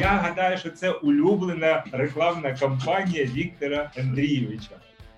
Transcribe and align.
Я 0.00 0.08
гадаю, 0.08 0.58
що 0.58 0.70
це 0.70 0.90
улюблена 0.90 1.84
рекламна 1.92 2.52
кампанія 2.52 3.24
Віктора 3.24 3.90
Андрійовича. 3.98 4.70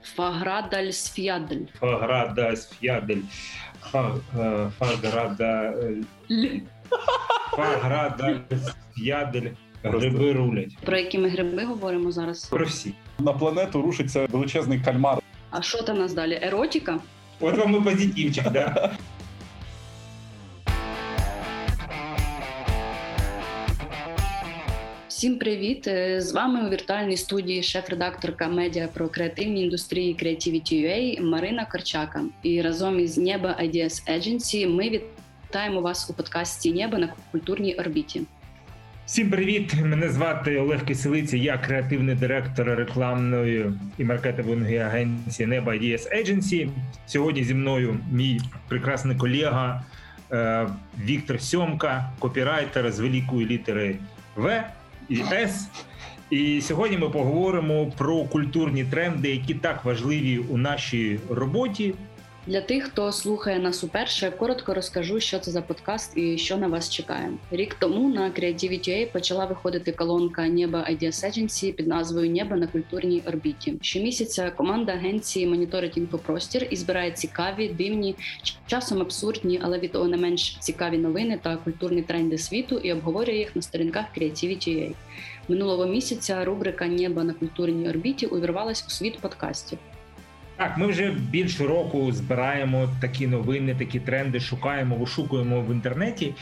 Фаградаль 0.03 0.91
сфядль. 0.91 1.65
Фаграда 1.81 2.57
сфядель. 2.57 3.23
Е, 3.95 4.71
Фаграда. 4.79 5.75
е, 6.31 6.61
Фаграда 7.51 8.41
сфядель. 8.97 9.51
Гриби 9.85 10.33
рулять. 10.33 10.77
Про 10.85 10.97
які 10.99 11.19
ми 11.19 11.29
гриби 11.29 11.65
говоримо 11.65 12.13
зараз? 12.13 12.45
Про 12.45 12.65
всі. 12.67 12.95
На 13.19 13.33
планету 13.33 13.83
рушиться 13.83 14.27
величезний 14.31 14.81
кальмар. 14.81 15.19
А 15.51 15.63
що 15.63 15.83
там 15.83 15.97
у 15.97 16.01
нас 16.01 16.13
далі? 16.15 16.39
Еротіка? 16.43 16.99
От 17.41 17.57
вам 17.59 17.77
і 17.77 17.81
позитивчик, 17.81 18.51
да? 18.51 18.93
Всім 25.23 25.39
привіт! 25.39 25.89
Е, 25.89 26.21
З 26.21 26.33
вами 26.33 26.67
у 26.67 26.71
віртуальній 26.71 27.17
студії 27.17 27.63
шеф-редакторка 27.63 28.49
медіа 28.49 28.89
про 28.95 29.09
креативні 29.09 29.63
індустрії 29.65 30.17
Creativity.ua 30.23 31.23
Марина 31.23 31.65
Корчака. 31.65 32.25
І 32.43 32.63
разом 32.63 33.01
із 33.01 33.19
Неба 33.19 33.57
Ideas 33.63 34.11
Agency 34.11 34.69
ми 34.69 34.91
вітаємо 35.49 35.81
вас 35.81 36.11
у 36.11 36.15
подкасті 36.15 36.73
Небо 36.73 36.99
на 36.99 37.09
культурній 37.33 37.75
орбіті. 37.75 38.23
Всім 39.07 39.31
привіт! 39.31 39.75
Мене 39.85 40.09
звати 40.09 40.59
Олег 40.59 40.85
Киселиця, 40.85 41.37
я 41.37 41.59
креативний 41.59 42.15
директор 42.15 42.67
рекламної 42.67 43.73
і 43.99 44.05
маркетингової 44.05 44.79
агенції 44.79 45.47
Неба 45.47 45.73
Ideas 45.73 46.17
Agency. 46.17 46.69
Сьогодні 47.07 47.45
зі 47.45 47.55
мною 47.55 47.99
мій 48.13 48.41
прекрасний 48.69 49.17
колега 49.17 49.83
е, 50.33 50.67
Віктор 51.05 51.41
Сьомка, 51.41 52.11
копірайтер 52.19 52.93
з 52.93 53.01
великої 53.01 53.47
літери 53.47 53.97
В 54.37 54.65
і. 55.09 55.69
І 56.31 56.61
сьогодні 56.61 56.99
ми 56.99 57.09
поговоримо 57.09 57.93
про 57.99 58.25
культурні 58.25 58.85
тренди, 58.85 59.31
які 59.31 59.55
так 59.55 59.85
важливі 59.85 60.39
у 60.39 60.57
нашій 60.57 61.21
роботі. 61.31 61.95
Для 62.47 62.61
тих, 62.61 62.85
хто 62.85 63.13
слухає 63.13 63.59
нас 63.59 63.85
уперше, 63.85 64.31
коротко 64.31 64.75
розкажу, 64.75 65.21
що 65.21 65.39
це 65.39 65.51
за 65.51 65.63
подкаст 65.63 66.17
і 66.17 66.39
що 66.39 66.57
на 66.57 66.69
вас 66.69 66.91
чекає. 66.91 67.33
Рік 67.51 67.77
тому 67.79 68.09
на 68.09 68.31
Creativity.ua 68.31 69.13
почала 69.13 69.45
виходити 69.45 69.93
колонка 69.93 70.49
Неба 70.49 70.79
Ideas 70.79 71.27
Agency 71.27 71.73
під 71.73 71.87
назвою 71.87 72.31
Небо 72.31 72.57
на 72.57 72.67
культурній 72.67 73.23
орбіті. 73.29 73.75
Щомісяця 73.81 74.51
команда 74.51 74.93
агенції 74.93 75.47
моніторить 75.47 75.97
інфопростір 75.97 76.67
і 76.71 76.77
збирає 76.77 77.11
цікаві, 77.11 77.69
дивні, 77.69 78.15
часом 78.67 79.01
абсурдні, 79.01 79.61
але 79.63 79.79
від 79.79 79.93
того 79.93 80.09
не 80.09 80.17
менш 80.17 80.57
цікаві 80.61 80.99
новини 80.99 81.39
та 81.43 81.57
культурні 81.57 82.03
тренди 82.03 82.39
світу 82.39 82.79
і 82.79 82.93
обговорює 82.93 83.37
їх 83.37 83.57
на 83.57 83.63
сторінках 83.63 84.05
Creativity.ua. 84.17 84.95
Минулого 85.49 85.87
місяця 85.87 86.45
рубрика 86.45 86.87
Небо 86.87 87.25
на 87.25 87.33
культурній 87.33 87.89
орбіті 87.89 88.27
увірвалась 88.27 88.85
у 88.87 88.91
світ 88.91 89.19
подкастів. 89.19 89.79
Так, 90.57 90.79
ми 90.79 90.87
вже 90.87 91.11
більше 91.11 91.67
року 91.67 92.13
збираємо 92.13 92.89
такі 93.01 93.27
новини, 93.27 93.75
такі 93.75 94.01
тренди, 94.01 94.41
шукаємо, 94.41 94.97
вишукуємо 94.97 95.61
в 95.61 95.71
інтернеті 95.73 96.35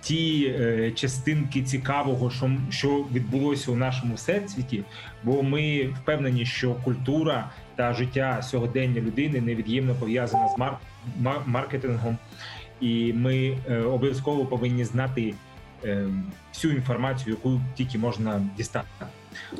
ті 0.00 0.54
е, 0.60 0.90
частинки 0.90 1.62
цікавого, 1.62 2.30
що, 2.30 2.50
що 2.70 3.04
відбулося 3.12 3.70
у 3.70 3.76
нашому 3.76 4.14
всесвіті. 4.14 4.82
Бо 5.24 5.42
ми 5.42 5.82
впевнені, 6.02 6.46
що 6.46 6.74
культура 6.74 7.50
та 7.76 7.92
життя 7.92 8.42
сьогодення 8.42 9.00
людини 9.00 9.40
невід'ємно 9.40 9.94
пов'язана 9.94 10.48
з 10.48 10.58
мар- 10.58 10.76
мар- 11.22 11.42
маркетингом, 11.46 12.16
і 12.80 13.12
ми 13.12 13.58
е, 13.70 13.78
обов'язково 13.78 14.44
повинні 14.46 14.84
знати 14.84 15.34
е, 15.84 16.06
всю 16.54 16.74
інформацію, 16.74 17.36
яку 17.36 17.60
тільки 17.74 17.98
можна 17.98 18.42
дістати. 18.56 18.86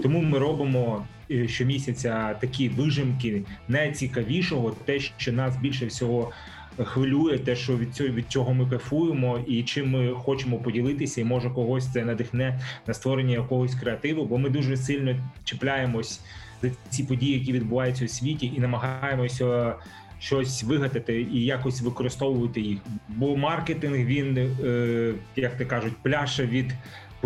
Тому 0.03 0.23
ми 0.23 0.39
робимо 0.39 1.07
щомісяця 1.47 2.35
такі 2.41 2.69
вижимки 2.69 3.43
найцікавішого, 3.69 4.71
те, 4.85 5.01
що 5.01 5.33
нас 5.33 5.57
більше 5.57 5.87
всього 5.87 6.33
хвилює, 6.85 7.39
те, 7.39 7.57
що 7.57 7.77
від 7.77 7.95
цього 7.95 8.11
від 8.11 8.33
чого 8.33 8.55
ми 8.55 8.71
кайфуємо, 8.71 9.39
і 9.47 9.63
чим 9.63 9.91
ми 9.91 10.11
хочемо 10.11 10.59
поділитися, 10.59 11.21
і 11.21 11.25
може 11.25 11.51
когось 11.51 11.93
це 11.93 12.05
надихне 12.05 12.61
на 12.87 12.95
створення 12.95 13.33
якогось 13.33 13.75
креативу, 13.75 14.25
бо 14.25 14.39
ми 14.39 14.51
дуже 14.51 14.77
сильно 14.77 15.17
чіпляємось 15.45 16.21
за 16.63 16.71
ці 16.91 17.05
події, 17.05 17.39
які 17.39 17.53
відбуваються 17.53 18.05
у 18.05 18.09
світі, 18.09 18.53
і 18.57 18.61
намагаємося. 18.61 19.75
Щось 20.19 20.65
вигадати 20.65 21.27
і 21.33 21.45
якось 21.45 21.83
використовувати 21.83 22.61
їх. 22.61 22.79
Бо 23.09 23.37
маркетинг 23.37 23.97
він, 23.97 24.39
е, 24.65 25.15
як 25.37 25.57
ти 25.57 25.65
кажуть, 25.65 25.93
пляше 26.03 26.47
від 26.47 26.75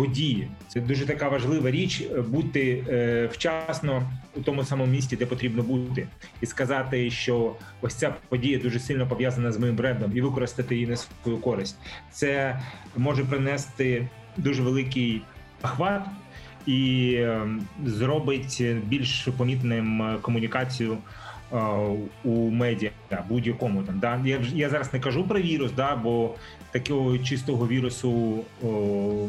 події. 0.01 0.47
Це 0.67 0.81
дуже 0.81 1.05
така 1.05 1.29
важлива 1.29 1.71
річ 1.71 2.01
е, 2.01 2.21
бути 2.21 2.83
е, 2.89 3.29
вчасно 3.31 4.11
у 4.35 4.41
тому 4.41 4.63
самому 4.63 4.91
місці, 4.91 5.15
де 5.15 5.25
потрібно 5.25 5.63
бути, 5.63 6.07
і 6.41 6.45
сказати, 6.45 7.11
що 7.11 7.55
ось 7.81 7.95
ця 7.95 8.15
подія 8.29 8.59
дуже 8.59 8.79
сильно 8.79 9.07
пов'язана 9.07 9.51
з 9.51 9.57
моїм 9.57 9.75
брендом, 9.75 10.11
і 10.15 10.21
використати 10.21 10.75
її 10.75 10.87
на 10.87 10.95
свою 10.95 11.37
користь. 11.37 11.77
Це 12.11 12.59
може 12.97 13.25
принести 13.25 14.07
дуже 14.37 14.61
великий 14.63 15.21
охват 15.63 16.05
і 16.65 17.13
е, 17.17 17.47
зробить 17.85 18.63
більш 18.87 19.27
помітним 19.37 20.01
е, 20.01 20.17
комунікацію. 20.21 20.97
Е, 21.53 21.57
У 22.23 22.49
медіа 22.49 22.91
будь-якому 23.29 23.83
там 23.83 23.99
да 23.99 24.21
я 24.25 24.39
я 24.53 24.69
зараз 24.69 24.93
не 24.93 24.99
кажу 24.99 25.23
про 25.23 25.39
вірус, 25.41 25.71
да 25.71 25.95
бо 25.95 26.35
такого 26.71 27.17
чистого 27.17 27.67
вірусу 27.67 28.39
о, 28.63 28.69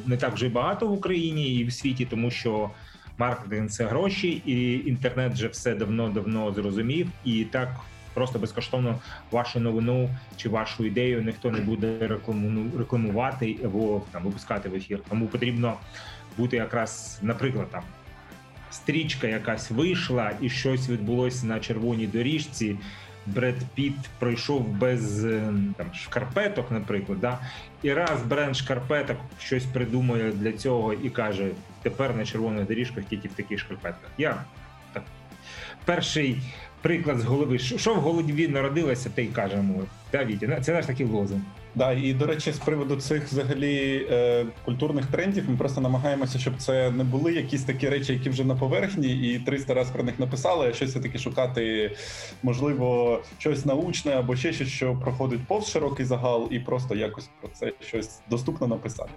не 0.06 0.16
так 0.16 0.34
вже 0.34 0.49
багато 0.49 0.87
в 0.88 0.93
Україні 0.93 1.55
і 1.55 1.65
в 1.65 1.72
світі, 1.72 2.05
тому 2.10 2.31
що 2.31 2.71
маркетинг 3.19 3.71
це 3.71 3.84
гроші, 3.84 4.43
і 4.47 4.72
інтернет 4.88 5.33
вже 5.33 5.49
все 5.49 5.75
давно-давно 5.75 6.53
зрозумів, 6.53 7.09
і 7.25 7.44
так 7.44 7.69
просто 8.15 8.39
безкоштовно 8.39 8.99
вашу 9.31 9.60
новину 9.60 10.09
чи 10.37 10.49
вашу 10.49 10.84
ідею 10.84 11.22
ніхто 11.22 11.50
не 11.50 11.60
буде 11.60 11.99
рекламу- 12.00 12.78
рекламувати 12.78 13.56
або 13.65 14.03
там 14.12 14.22
випускати 14.25 14.69
в 14.69 14.75
ефір. 14.75 15.00
Тому 15.09 15.27
потрібно 15.27 15.75
бути 16.39 16.56
якраз, 16.56 17.19
наприклад, 17.22 17.66
там. 17.71 17.83
Стрічка 18.72 19.27
якась 19.27 19.71
вийшла, 19.71 20.33
і 20.41 20.50
щось 20.50 20.88
відбулося 20.88 21.47
на 21.47 21.60
червоній 21.60 22.06
доріжці. 22.06 22.77
Бред 23.27 23.56
Піт 23.75 23.94
пройшов 24.19 24.69
без 24.69 25.25
е, 25.25 25.53
там 25.77 25.94
шкарпеток, 25.94 26.71
наприклад, 26.71 27.21
да? 27.21 27.38
і 27.83 27.93
раз 27.93 28.22
бренд 28.22 28.56
шкарпеток 28.56 29.16
щось 29.38 29.65
придумує 29.65 30.33
для 30.33 30.53
цього 30.53 30.93
і 30.93 31.10
каже: 31.10 31.49
тепер 31.83 32.16
на 32.16 32.25
червоних 32.25 32.66
доріжках 32.66 33.05
тільки 33.05 33.28
в 33.28 33.33
таких 33.33 33.59
шкарпетках. 33.59 34.10
Я 34.19 34.44
так. 34.93 35.03
Перший 35.84 36.43
приклад 36.82 37.19
з 37.19 37.25
голови. 37.25 37.59
Що 37.59 37.94
в 37.94 37.97
голові 37.97 38.48
народилося, 38.48 39.10
те 39.15 39.22
й 39.22 39.26
кажемо. 39.26 39.75
Да, 40.12 40.25
Вітя? 40.25 40.60
Це 40.60 40.72
наш 40.72 40.87
такий 40.87 41.06
лозунг. 41.06 41.41
Да, 41.75 41.93
і 41.93 42.12
до 42.12 42.26
речі, 42.26 42.53
з 42.53 42.59
приводу 42.59 42.97
цих 42.97 43.25
взагалі 43.28 44.06
е, 44.10 44.47
культурних 44.65 45.06
трендів, 45.06 45.50
ми 45.50 45.56
просто 45.56 45.81
намагаємося, 45.81 46.38
щоб 46.38 46.54
це 46.59 46.91
не 46.91 47.04
були 47.04 47.32
якісь 47.32 47.65
такі 47.65 47.88
речі, 47.88 48.12
які 48.12 48.31
вже 48.31 48.44
на 48.44 48.56
поверхні, 48.56 49.09
і 49.09 49.38
300 49.38 49.75
разів 49.75 49.92
про 49.92 50.03
них 50.03 50.19
написали, 50.19 50.69
а 50.69 50.72
щось 50.72 50.91
все-таки 50.91 51.19
шукати, 51.19 51.97
можливо, 52.42 53.21
щось 53.38 53.66
научне 53.66 54.12
або 54.12 54.37
ще 54.37 54.53
щось, 54.53 54.69
що 54.69 54.94
проходить 54.94 55.41
повз 55.47 55.69
широкий 55.69 56.06
загал, 56.06 56.48
і 56.50 56.59
просто 56.59 56.94
якось 56.94 57.31
про 57.41 57.50
це 57.53 57.72
щось 57.81 58.21
доступно 58.31 58.66
написати. 58.66 59.10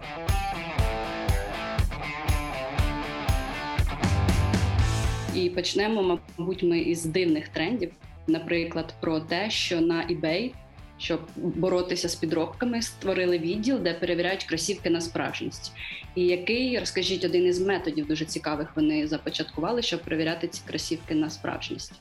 І 5.36 5.50
почнемо, 5.50 6.20
мабуть, 6.38 6.64
ми 6.64 6.80
із 6.80 7.06
дивних 7.06 7.48
трендів. 7.48 7.92
Наприклад, 8.28 8.94
про 9.02 9.20
те, 9.20 9.50
що 9.50 9.82
на 9.82 10.08
eBay, 10.08 10.52
щоб 10.98 11.20
боротися 11.36 12.10
з 12.10 12.16
підробками, 12.16 12.82
створили 12.82 13.38
відділ, 13.40 13.80
де 13.80 13.94
перевіряють 13.94 14.44
кросівки 14.44 14.90
на 14.90 15.02
справжність. 15.02 15.72
І 16.16 16.26
який 16.26 16.80
розкажіть 16.80 17.26
один 17.26 17.46
із 17.46 17.62
методів 17.62 18.08
дуже 18.08 18.26
цікавих 18.26 18.76
вони 18.76 19.08
започаткували, 19.08 19.82
щоб 19.82 20.02
перевіряти 20.02 20.48
ці 20.48 20.62
кросівки 20.68 21.16
на 21.16 21.30
справжність. 21.30 21.94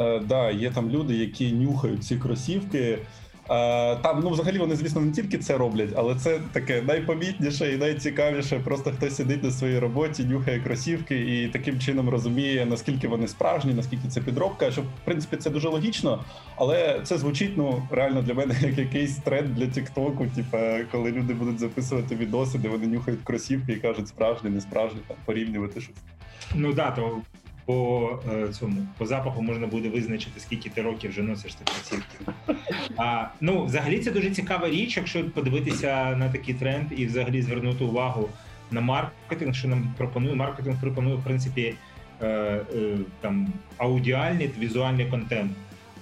Е, 0.00 0.20
да, 0.20 0.50
є 0.50 0.70
там 0.70 0.90
люди, 0.90 1.14
які 1.14 1.52
нюхають 1.52 2.04
ці 2.04 2.16
кросівки. 2.16 2.98
Е, 3.50 3.96
там, 3.96 4.20
ну, 4.24 4.30
взагалі, 4.30 4.58
вони, 4.58 4.76
звісно, 4.76 5.00
не 5.00 5.12
тільки 5.12 5.38
це 5.38 5.58
роблять, 5.58 5.88
але 5.96 6.14
це 6.14 6.40
таке 6.52 6.82
найпомітніше 6.82 7.72
і 7.72 7.76
найцікавіше. 7.76 8.60
Просто 8.64 8.90
хтось 8.90 9.16
сидить 9.16 9.42
на 9.42 9.50
своїй 9.50 9.78
роботі, 9.78 10.24
нюхає 10.24 10.60
кросівки 10.60 11.42
і 11.42 11.48
таким 11.48 11.80
чином 11.80 12.08
розуміє, 12.08 12.66
наскільки 12.66 13.08
вони 13.08 13.28
справжні, 13.28 13.74
наскільки 13.74 14.08
це 14.08 14.20
підробка. 14.20 14.70
Що 14.70 14.82
в 14.82 14.84
принципі 15.04 15.36
це 15.36 15.50
дуже 15.50 15.68
логічно, 15.68 16.24
але 16.56 17.00
це 17.04 17.18
звучить 17.18 17.52
ну 17.56 17.82
реально 17.90 18.22
для 18.22 18.34
мене 18.34 18.54
як 18.62 18.78
якийсь 18.78 19.16
тренд 19.16 19.54
для 19.54 19.66
Тіктоку. 19.66 20.26
Типу, 20.26 20.58
коли 20.92 21.10
люди 21.10 21.34
будуть 21.34 21.58
записувати 21.58 22.16
відоси, 22.16 22.58
де 22.58 22.68
вони 22.68 22.86
нюхають 22.86 23.20
кросівки 23.24 23.72
і 23.72 23.76
кажуть, 23.76 24.08
справжні, 24.08 24.50
не 24.50 24.60
справжні, 24.60 25.00
там 25.08 25.16
порівнювати 25.24 25.80
щось. 25.80 25.96
Ну 26.54 26.72
да, 26.72 26.90
то 26.90 27.22
по 27.68 28.10
е, 28.32 28.48
цьому 28.48 28.86
по 28.98 29.06
запаху 29.06 29.42
можна 29.42 29.66
буде 29.66 29.88
визначити, 29.88 30.40
скільки 30.40 30.70
ти 30.70 30.82
років 30.82 31.10
вже 31.10 31.22
носиш 31.22 31.54
ці 31.54 31.64
кросівки. 31.64 32.16
А 32.96 33.26
ну 33.40 33.64
взагалі 33.64 33.98
це 33.98 34.10
дуже 34.10 34.30
цікава 34.30 34.68
річ, 34.68 34.96
якщо 34.96 35.30
подивитися 35.30 36.16
на 36.16 36.28
такий 36.28 36.54
тренд 36.54 36.86
і 36.96 37.06
взагалі 37.06 37.42
звернути 37.42 37.84
увагу 37.84 38.28
на 38.70 38.80
маркетинг, 38.80 39.54
що 39.54 39.68
нам 39.68 39.94
пропонує 39.96 40.34
маркетинг, 40.34 40.80
пропонує 40.80 41.16
в 41.16 41.24
принципі 41.24 41.74
е, 42.22 42.26
е, 42.26 42.98
там 43.20 43.52
аудіальний 43.76 44.50
візуальний 44.58 45.06
контент. 45.06 45.52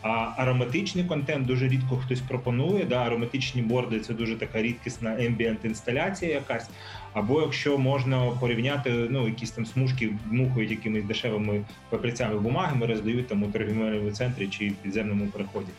А 0.03 0.33
ароматичний 0.37 1.05
контент 1.05 1.47
дуже 1.47 1.69
рідко 1.69 1.97
хтось 1.97 2.21
пропонує. 2.21 2.85
Да, 2.85 2.97
Ароматичні 2.97 3.63
борди 3.63 4.01
це 4.01 4.15
дуже 4.15 4.37
така 4.37 4.63
рідкісна 4.63 5.25
ембієнт 5.25 5.65
інсталяція 5.65 6.33
якась. 6.33 6.71
Або 7.13 7.41
якщо 7.41 7.79
можна 7.79 8.31
порівняти, 8.41 8.91
ну 8.91 9.27
якісь 9.29 9.51
там 9.51 9.67
смужки 9.67 10.13
дмухають 10.25 10.71
якимись 10.71 11.05
дешевими 11.05 11.65
папірцями 11.91 12.39
бумаги, 12.39 12.77
ми 12.77 12.87
роздають 12.87 13.29
там 13.29 13.43
у 13.43 13.47
торгівельному 13.47 14.11
центрі 14.11 14.47
чи 14.47 14.73
підземному 14.83 15.27
переході. 15.27 15.71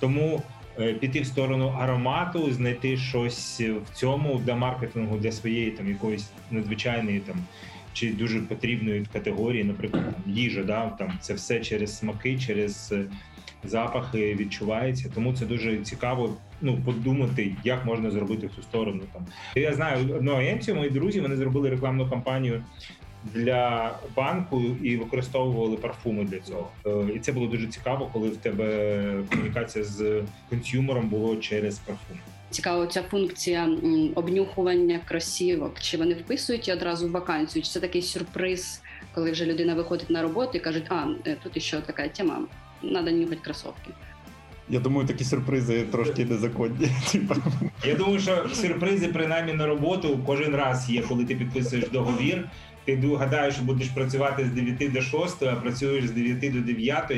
Тому 0.00 0.42
е, 0.80 0.92
піти 0.92 1.20
в 1.20 1.26
сторону 1.26 1.74
аромату, 1.78 2.52
знайти 2.52 2.96
щось 2.96 3.60
в 3.60 3.94
цьому 3.94 4.38
для 4.38 4.54
маркетингу 4.54 5.16
для 5.16 5.32
своєї 5.32 5.70
там 5.70 5.88
якоїсь 5.88 6.30
надзвичайної 6.50 7.20
там. 7.20 7.36
Чи 7.92 8.12
дуже 8.12 8.40
потрібної 8.40 9.06
категорії, 9.12 9.64
наприклад, 9.64 10.04
там, 10.04 10.32
їжа, 10.32 10.62
да 10.64 10.88
там 10.88 11.18
це 11.20 11.34
все 11.34 11.60
через 11.60 11.98
смаки, 11.98 12.38
через 12.38 12.94
запахи 13.66 14.34
відчувається. 14.34 15.10
Тому 15.14 15.32
це 15.32 15.46
дуже 15.46 15.76
цікаво. 15.76 16.30
Ну 16.60 16.78
подумати, 16.84 17.54
як 17.64 17.84
можна 17.84 18.10
зробити 18.10 18.46
в 18.46 18.54
цю 18.54 18.62
сторону. 18.62 19.02
Там 19.12 19.26
я 19.54 19.74
знаю 19.74 20.14
одну 20.16 20.32
агенцію, 20.32 20.76
мої 20.76 20.90
друзі. 20.90 21.20
Вони 21.20 21.36
зробили 21.36 21.70
рекламну 21.70 22.10
кампанію 22.10 22.62
для 23.34 23.94
банку 24.16 24.62
і 24.82 24.96
використовували 24.96 25.76
парфуми 25.76 26.24
для 26.24 26.38
цього. 26.38 26.70
Е, 26.86 26.90
І 27.16 27.18
це 27.18 27.32
було 27.32 27.46
дуже 27.46 27.66
цікаво, 27.66 28.10
коли 28.12 28.28
в 28.28 28.36
тебе 28.36 29.22
комунікація 29.30 29.84
з 29.84 30.22
консюмером 30.50 31.08
було 31.08 31.36
через 31.36 31.78
парфум. 31.78 32.16
Цікаво, 32.50 32.86
ця 32.86 33.02
функція 33.02 33.68
обнюхування 34.14 35.00
кросівок. 35.04 35.80
Чи 35.80 35.96
вони 35.96 36.14
вписують 36.14 36.68
одразу 36.68 37.08
в 37.08 37.10
вакансію? 37.10 37.62
Чи 37.62 37.70
це 37.70 37.80
такий 37.80 38.02
сюрприз, 38.02 38.82
коли 39.14 39.30
вже 39.30 39.46
людина 39.46 39.74
виходить 39.74 40.10
на 40.10 40.22
роботу 40.22 40.50
і 40.54 40.60
кажуть, 40.60 40.84
а 40.88 41.06
е, 41.26 41.36
тут 41.42 41.62
ще 41.62 41.80
така 41.80 42.08
тема, 42.08 42.38
треба 42.82 43.10
нюхать 43.12 43.40
кросовки. 43.40 43.90
Я 44.68 44.80
думаю, 44.80 45.06
такі 45.06 45.24
сюрпризи 45.24 45.82
трошки 45.82 46.24
незаконні. 46.24 46.88
Я 47.86 47.94
думаю, 47.94 48.20
що 48.20 48.48
сюрпризи, 48.52 49.08
принаймні 49.08 49.52
на 49.52 49.66
роботу, 49.66 50.20
кожен 50.26 50.54
раз 50.54 50.90
є, 50.90 51.02
коли 51.02 51.24
ти 51.24 51.34
підписуєш 51.36 51.88
договір. 51.88 52.48
Ти 52.84 52.96
ду- 52.96 53.16
гадаєш, 53.16 53.54
що 53.54 53.64
будеш 53.64 53.88
працювати 53.88 54.44
з 54.44 54.48
9 54.48 54.92
до 54.92 55.00
6, 55.00 55.42
а 55.42 55.56
працюєш 55.56 56.04
з 56.06 56.10
9 56.10 56.52
до 56.52 56.60
9 56.60 57.12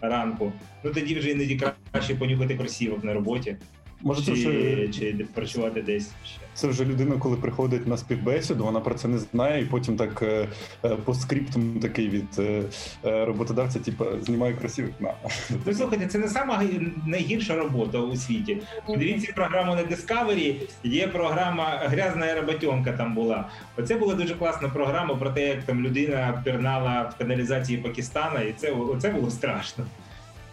ранку. 0.00 0.52
Ну 0.84 0.90
тоді 0.90 1.14
вже 1.14 1.30
іноді 1.30 1.60
краще 1.92 2.14
понюхати 2.14 2.54
кросівок 2.56 3.04
на 3.04 3.14
роботі, 3.14 3.56
Може, 4.02 4.22
це 4.22 4.32
вже, 4.32 4.88
чи 4.88 5.26
працювати 5.34 5.82
десь 5.82 6.10
ще. 6.24 6.40
це 6.54 6.68
вже 6.68 6.84
людина, 6.84 7.16
коли 7.18 7.36
приходить 7.36 7.86
на 7.86 7.96
співбесіду, 7.96 8.64
вона 8.64 8.80
про 8.80 8.94
це 8.94 9.08
не 9.08 9.18
знає, 9.18 9.62
і 9.62 9.66
потім 9.66 9.96
так 9.96 10.22
е, 10.22 10.48
е, 10.84 10.88
по 10.88 11.14
скриптум 11.14 11.80
такий 11.80 12.08
від 12.08 12.38
е, 12.38 12.62
роботодавця, 13.02 13.78
типу, 13.78 14.04
знімає 14.22 14.54
кросівок. 14.54 14.92
На. 15.00 15.14
Ну 15.66 15.74
слухайте, 15.74 16.06
це 16.06 16.18
не 16.18 16.28
сама 16.28 16.62
найгірша 17.06 17.56
робота 17.56 17.98
у 17.98 18.16
світі. 18.16 18.58
Дивіться 18.88 19.32
програму 19.34 19.74
на 19.74 19.82
Discovery, 19.82 20.54
є 20.84 21.08
програма 21.08 21.82
Грязна 21.84 22.34
роботенка 22.34 22.92
там 22.92 23.14
була. 23.14 23.48
Оце 23.76 23.96
була 23.96 24.14
дуже 24.14 24.34
класна 24.34 24.68
програма 24.68 25.14
про 25.14 25.30
те, 25.30 25.48
як 25.48 25.62
там 25.64 25.80
людина 25.80 26.42
пірнала 26.44 27.12
в 27.14 27.18
каналізації 27.18 27.78
Пакистана, 27.78 28.40
і 28.40 28.52
це 28.52 28.70
оце 28.70 29.10
було 29.10 29.30
страшно. 29.30 29.84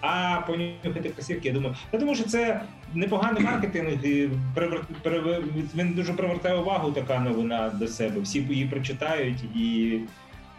А 0.08 0.42
понюхати 0.48 1.10
кросівки, 1.10 1.48
я 1.48 1.54
думаю, 1.54 1.76
я 1.94 2.00
думаю, 2.00 2.16
що 2.16 2.26
це 2.26 2.62
непоганий 2.94 3.44
маркетинг. 3.44 4.06
І 4.06 4.30
привер- 4.56 4.86
привер- 5.04 5.44
він 5.76 5.94
дуже 5.94 6.14
привертає 6.14 6.56
увагу 6.56 6.92
така 6.92 7.20
новина 7.20 7.70
до 7.70 7.88
себе. 7.88 8.22
Всі 8.22 8.40
її 8.40 8.66
прочитають, 8.66 9.44
і, 9.56 10.00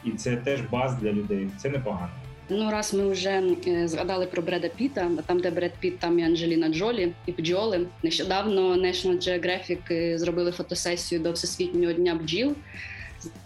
і 0.05 0.11
це 0.11 0.37
теж 0.37 0.61
баз 0.61 0.95
для 0.95 1.13
людей. 1.13 1.49
Це 1.57 1.69
непогано. 1.69 2.11
Ну, 2.49 2.71
раз 2.71 2.95
ми 2.95 3.09
вже 3.09 3.43
е, 3.67 3.89
згадали 3.89 4.27
про 4.27 4.43
Бреда 4.43 4.69
Піта, 4.69 5.11
там, 5.27 5.41
де 5.41 5.51
Бред 5.51 5.73
Піт, 5.81 5.99
там 5.99 6.19
і 6.19 6.23
Анджеліна 6.23 6.69
Джолі, 6.69 7.13
і 7.27 7.33
бджоли. 7.33 7.87
Нещодавно 8.03 8.77
National 8.77 9.17
Geographic 9.29 9.79
е, 9.91 10.19
зробили 10.19 10.53
фотосесію 10.53 11.21
до 11.21 11.33
Всесвітнього 11.33 11.93
дня 11.93 12.15
бджіл. 12.15 12.55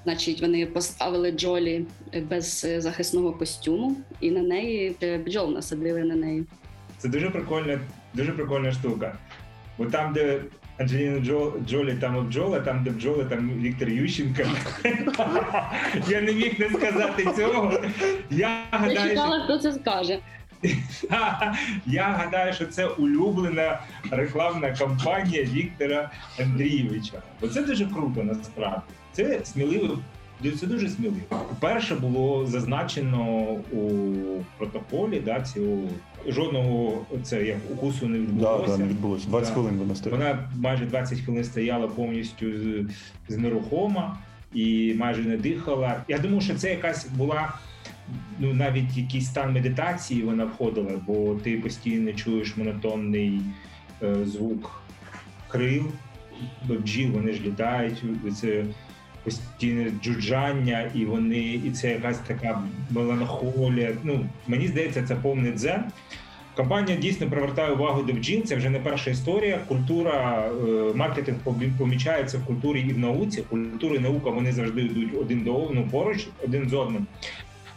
Значить, 0.05 0.41
вони 0.41 0.67
поставили 0.67 1.33
Джолі 1.33 1.85
без 2.31 2.65
е, 2.65 2.81
захисного 2.81 3.33
костюму, 3.33 3.97
і 4.21 4.31
на 4.31 4.43
неї 4.43 4.97
е, 5.03 5.19
бджол 5.19 5.53
насадили 5.53 6.05
на 6.05 6.15
неї. 6.15 6.45
Це 6.99 7.09
дуже 7.09 7.31
прикольна, 7.31 7.81
дуже 8.15 8.33
прикольна 8.33 8.73
штука. 8.73 9.19
Бо 9.79 9.87
там, 9.87 10.13
де 10.13 10.41
Анджеліна 10.79 11.21
Джо, 11.21 11.53
Джолі, 11.67 11.95
там 11.95 12.27
бджола, 12.29 12.61
там, 12.61 12.85
де 12.85 12.91
бджоли, 12.91 13.25
там 13.25 13.51
Віктор 13.51 13.89
Ющенко. 13.89 14.43
Я 16.09 16.21
не 16.21 16.33
міг 16.33 16.61
не 16.61 16.69
сказати 16.69 17.29
цього. 17.37 17.81
Я 18.31 18.63
гадаю, 18.71 19.17
що, 19.17 19.41
хто 19.45 19.59
це 19.59 19.73
скаже. 19.73 20.19
я 21.87 22.03
гадаю, 22.03 22.53
що 22.53 22.67
це 22.67 22.87
улюблена 22.87 23.81
рекламна 24.11 24.71
кампанія 24.71 25.43
Віктора 25.43 26.11
Андрійовича. 26.41 27.23
Бо 27.41 27.49
це 27.49 27.63
дуже 27.63 27.87
круто 27.87 28.23
насправді. 28.23 28.83
Це 29.13 29.41
сміливо. 29.45 29.99
Це 30.61 30.67
дуже 30.67 30.89
сміливо. 30.89 31.17
Перше 31.61 31.95
було 31.95 32.47
зазначено 32.47 33.23
у 33.73 33.91
протоколі, 34.59 35.21
да, 35.25 35.41
цього 35.41 35.83
жодного 36.29 37.07
це 37.23 37.45
як 37.45 37.57
укусу 37.73 38.09
не 38.09 38.19
відбулося. 38.19 38.67
да, 38.77 38.79
не 38.79 38.89
відбулося. 38.89 39.29
20 39.29 39.49
Да. 39.49 39.55
хвилин 39.55 39.79
вона 39.79 39.95
стоїть. 39.95 40.19
Вона 40.19 40.49
майже 40.57 40.85
20 40.87 41.21
хвилин 41.21 41.45
стояла 41.45 41.89
повністю 41.89 42.47
з, 42.59 42.87
з 43.29 43.37
нерухома 43.39 44.19
і 44.55 44.95
майже 44.99 45.23
не 45.23 45.37
дихала. 45.37 46.05
Я 46.09 46.19
думаю, 46.19 46.41
що 46.41 46.55
це 46.55 46.71
якась 46.71 47.09
була 47.09 47.55
ну 48.39 48.55
навіть 48.55 48.97
якийсь 48.97 49.27
стан 49.27 49.53
медитації 49.53 50.23
вона 50.23 50.45
входила, 50.45 50.91
бо 51.07 51.35
ти 51.35 51.57
постійно 51.57 52.13
чуєш 52.13 52.57
монотонний 52.57 53.41
е, 54.03 54.15
звук 54.25 54.83
крил, 55.49 55.85
бджіл, 56.69 57.11
вони 57.11 57.33
ж 57.33 57.41
літають. 57.43 58.03
Це 58.41 58.65
постійне 59.25 59.93
джуджання, 60.03 60.91
і 60.95 61.05
вони, 61.05 61.39
і 61.39 61.71
це 61.71 61.91
якась 61.91 62.19
така 62.19 62.63
меланхолія. 62.91 63.93
Ну 64.05 64.27
мені 64.49 64.67
здається, 64.69 65.03
це 65.09 65.15
повний 65.15 65.53
дзен. 65.53 65.85
Компанія 66.57 66.97
дійсно 66.99 67.27
привертає 67.31 67.73
увагу 67.73 68.03
до 68.03 68.13
бджіл. 68.13 68.43
Це 68.45 68.57
вже 68.57 68.71
не 68.71 68.79
перша 68.79 69.11
історія. 69.11 69.59
Культура 69.69 70.45
е, 70.49 70.93
маркетинг 70.95 71.39
помі- 71.45 71.73
помічається 71.79 72.39
в 72.39 72.45
культурі 72.45 72.81
і 72.81 72.93
в 72.93 72.99
науці. 72.99 73.43
Культура 73.51 73.95
і 73.95 73.99
наука 73.99 74.31
вони 74.31 74.53
завжди 74.53 74.81
йдуть 74.83 75.09
один 75.21 75.41
до 75.41 75.55
одного 75.55 75.87
поруч, 75.91 76.27
один 76.45 76.69
з 76.69 76.73
одним. 76.73 77.07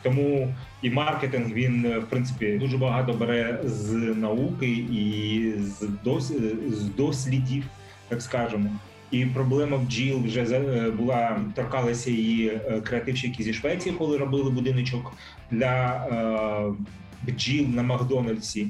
Тому 0.02 0.54
і 0.82 0.90
маркетинг 0.90 1.54
він 1.54 1.86
е, 1.86 2.00
в 2.00 2.06
принципі 2.06 2.58
дуже 2.58 2.78
багато 2.78 3.14
бере 3.14 3.60
з 3.64 3.92
науки 4.16 4.68
і 4.72 5.54
з 5.58 5.88
дос, 6.04 6.32
з 6.70 6.84
дослідів, 6.84 7.64
так 8.08 8.22
скажемо. 8.22 8.70
І 9.13 9.25
проблема 9.25 9.77
бджіл 9.77 10.24
вже 10.24 10.41
е, 10.41 10.91
була 10.91 11.41
торкалася 11.55 12.12
її 12.12 12.48
е, 12.48 12.82
креативщики 12.82 13.43
зі 13.43 13.53
Швеції, 13.53 13.96
коли 13.96 14.17
робили 14.17 14.51
будиночок 14.51 15.13
для 15.51 16.05
е, 16.12 17.32
бджіл 17.32 17.67
на 17.67 17.84
Макдональдсі. 17.84 18.67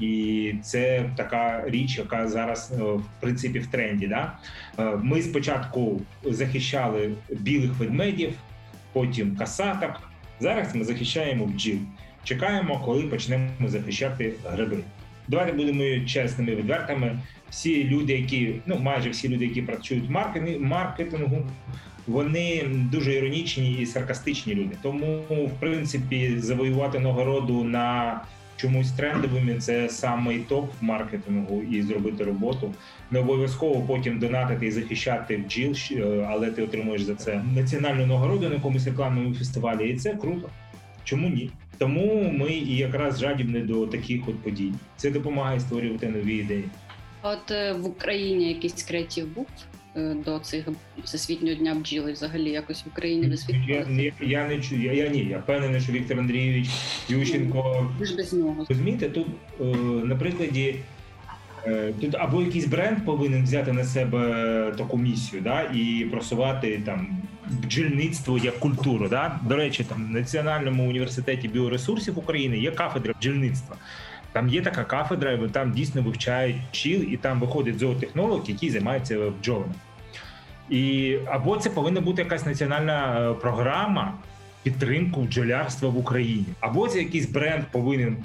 І 0.00 0.54
це 0.62 1.10
така 1.16 1.62
річ, 1.66 1.98
яка 1.98 2.28
зараз 2.28 2.72
в 2.78 3.02
принципі 3.20 3.58
в 3.58 3.66
тренді. 3.66 4.06
Да? 4.06 4.38
Ми 5.02 5.22
спочатку 5.22 6.00
захищали 6.24 7.12
білих 7.30 7.78
ведмедів, 7.78 8.32
потім 8.92 9.36
касаток. 9.36 10.00
Зараз 10.40 10.74
ми 10.74 10.84
захищаємо 10.84 11.46
бджіл. 11.46 11.78
Чекаємо, 12.24 12.82
коли 12.84 13.02
почнемо 13.02 13.50
захищати 13.66 14.32
гриби. 14.44 14.76
Давайте 15.28 15.52
будемо 15.52 16.06
чесними, 16.06 16.54
відвертими. 16.54 17.18
Всі 17.50 17.84
люди, 17.84 18.12
які 18.12 18.54
ну 18.66 18.78
майже 18.78 19.10
всі 19.10 19.28
люди, 19.28 19.44
які 19.46 19.62
працюють 19.62 20.04
в 20.08 20.10
маркетингу, 20.60 21.46
вони 22.06 22.62
дуже 22.92 23.14
іронічні 23.14 23.72
і 23.72 23.86
саркастичні 23.86 24.54
люди. 24.54 24.76
Тому, 24.82 25.22
в 25.28 25.60
принципі, 25.60 26.34
завоювати 26.38 26.98
нагороду 26.98 27.64
на 27.64 28.20
чомусь 28.56 28.92
трендовими 28.92 29.54
це 29.54 29.88
самий 29.88 30.38
топ 30.38 30.70
маркетингу 30.80 31.62
і 31.70 31.82
зробити 31.82 32.24
роботу. 32.24 32.74
Не 33.10 33.18
обов'язково 33.18 33.80
потім 33.86 34.18
донатити 34.18 34.66
і 34.66 34.70
захищати 34.70 35.36
бджіл, 35.36 35.70
щ- 35.72 36.26
але 36.30 36.50
ти 36.50 36.62
отримуєш 36.62 37.02
за 37.02 37.14
це 37.14 37.42
національну 37.54 38.06
нагороду 38.06 38.48
на 38.48 38.54
якомусь 38.54 38.86
рекламному 38.86 39.34
фестивалі, 39.34 39.90
і 39.90 39.96
це 39.96 40.14
круто. 40.14 40.48
Чому 41.04 41.28
ні? 41.28 41.50
Тому 41.78 42.30
ми 42.32 42.52
і 42.52 42.76
якраз 42.76 43.20
жадібні 43.20 43.60
до 43.60 43.86
таких 43.86 44.28
от 44.28 44.38
подій. 44.38 44.72
Це 44.96 45.10
допомагає 45.10 45.60
створювати 45.60 46.08
нові 46.08 46.36
ідеї. 46.36 46.64
От 47.22 47.50
е, 47.50 47.72
в 47.72 47.86
Україні 47.86 48.48
якийсь 48.48 48.82
креатив 48.82 49.34
був 49.34 49.46
е, 49.96 50.16
до 50.24 50.38
цих 50.38 50.68
всесвітнього 51.04 51.56
дня 51.56 51.74
бджіли, 51.74 52.12
взагалі 52.12 52.50
якось 52.50 52.84
в 52.84 52.88
Україні 52.88 53.22
Я, 53.22 53.30
висвітлювалося? 53.30 53.92
я, 54.00 54.12
я 54.20 54.48
не 54.48 54.60
чую. 54.60 54.82
Я, 54.82 54.92
я 54.92 55.08
ні. 55.08 55.24
Я 55.24 55.38
впевнений, 55.38 55.80
що 55.80 55.92
Віктор 55.92 56.18
Андрійович 56.18 56.68
Ющенко 57.08 57.90
Ви 57.98 58.06
ж 58.06 58.16
без 58.16 58.32
нього. 58.32 58.66
Розумієте, 58.68 59.08
тут 59.08 59.26
е, 59.60 59.64
на 60.04 60.16
прикладі 60.16 60.74
Е, 61.66 61.92
тут 62.00 62.14
або 62.14 62.42
якийсь 62.42 62.66
бренд 62.66 63.04
повинен 63.04 63.42
взяти 63.42 63.72
на 63.72 63.84
себе 63.84 64.74
таку 64.78 64.98
місію, 64.98 65.42
да, 65.42 65.62
і 65.62 66.06
просувати 66.10 66.82
там 66.86 67.18
бджільництво 67.50 68.38
як 68.38 68.58
культуру. 68.58 69.08
Да? 69.08 69.40
До 69.42 69.56
речі, 69.56 69.84
там 69.84 70.06
в 70.06 70.10
Національному 70.10 70.88
університеті 70.88 71.48
біоресурсів 71.48 72.18
України 72.18 72.58
є 72.58 72.70
кафедра 72.70 73.14
бджільництва. 73.18 73.76
Там 74.32 74.48
є 74.48 74.62
така 74.62 74.84
кафедра, 74.84 75.32
і 75.32 75.48
там 75.48 75.72
дійсно 75.72 76.02
вивчають 76.02 76.56
пчіл, 76.70 77.02
і 77.02 77.16
там 77.16 77.40
виходить 77.40 77.78
зоотехнолог, 77.78 78.44
який 78.46 78.70
займається 78.70 79.30
бджолами. 79.40 79.74
І 80.70 81.16
або 81.26 81.56
це 81.56 81.70
повинна 81.70 82.00
бути 82.00 82.22
якась 82.22 82.46
національна 82.46 83.20
е, 83.30 83.34
програма 83.34 84.14
підтримку 84.62 85.22
бджолярства 85.22 85.88
в 85.88 85.98
Україні, 85.98 86.46
або 86.60 86.88
це 86.88 86.98
якийсь 86.98 87.26
бренд 87.26 87.64
повинен. 87.70 88.16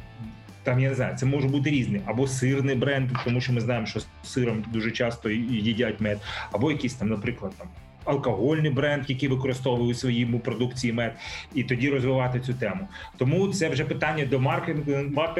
Там 0.63 0.80
я 0.80 0.89
не 0.89 0.96
знаю, 0.96 1.18
це 1.18 1.25
може 1.25 1.48
бути 1.48 1.70
різний, 1.70 2.01
або 2.06 2.27
сирний 2.27 2.75
бренд, 2.75 3.10
тому 3.24 3.42
що 3.42 3.53
ми 3.53 3.62
знаємо, 3.62 3.86
що 3.86 4.00
з 4.00 4.08
сиром 4.24 4.63
дуже 4.68 4.92
часто 4.92 5.30
їдять 5.30 6.01
мед, 6.01 6.20
або 6.51 6.72
якийсь 6.72 6.94
там, 6.94 7.10
наприклад, 7.10 7.53
там 7.58 7.68
алкогольний 8.06 8.72
бренд, 8.72 9.04
який 9.08 9.30
використовує 9.30 9.92
у 9.92 9.94
своїй 9.94 10.26
продукції 10.26 10.94
мед, 10.94 11.16
і 11.56 11.64
тоді 11.64 11.90
розвивати 11.90 12.40
цю 12.40 12.54
тему. 12.54 12.88
Тому 13.18 13.48
це 13.48 13.70
вже 13.70 13.86
питання 13.86 14.26
до 14.26 14.40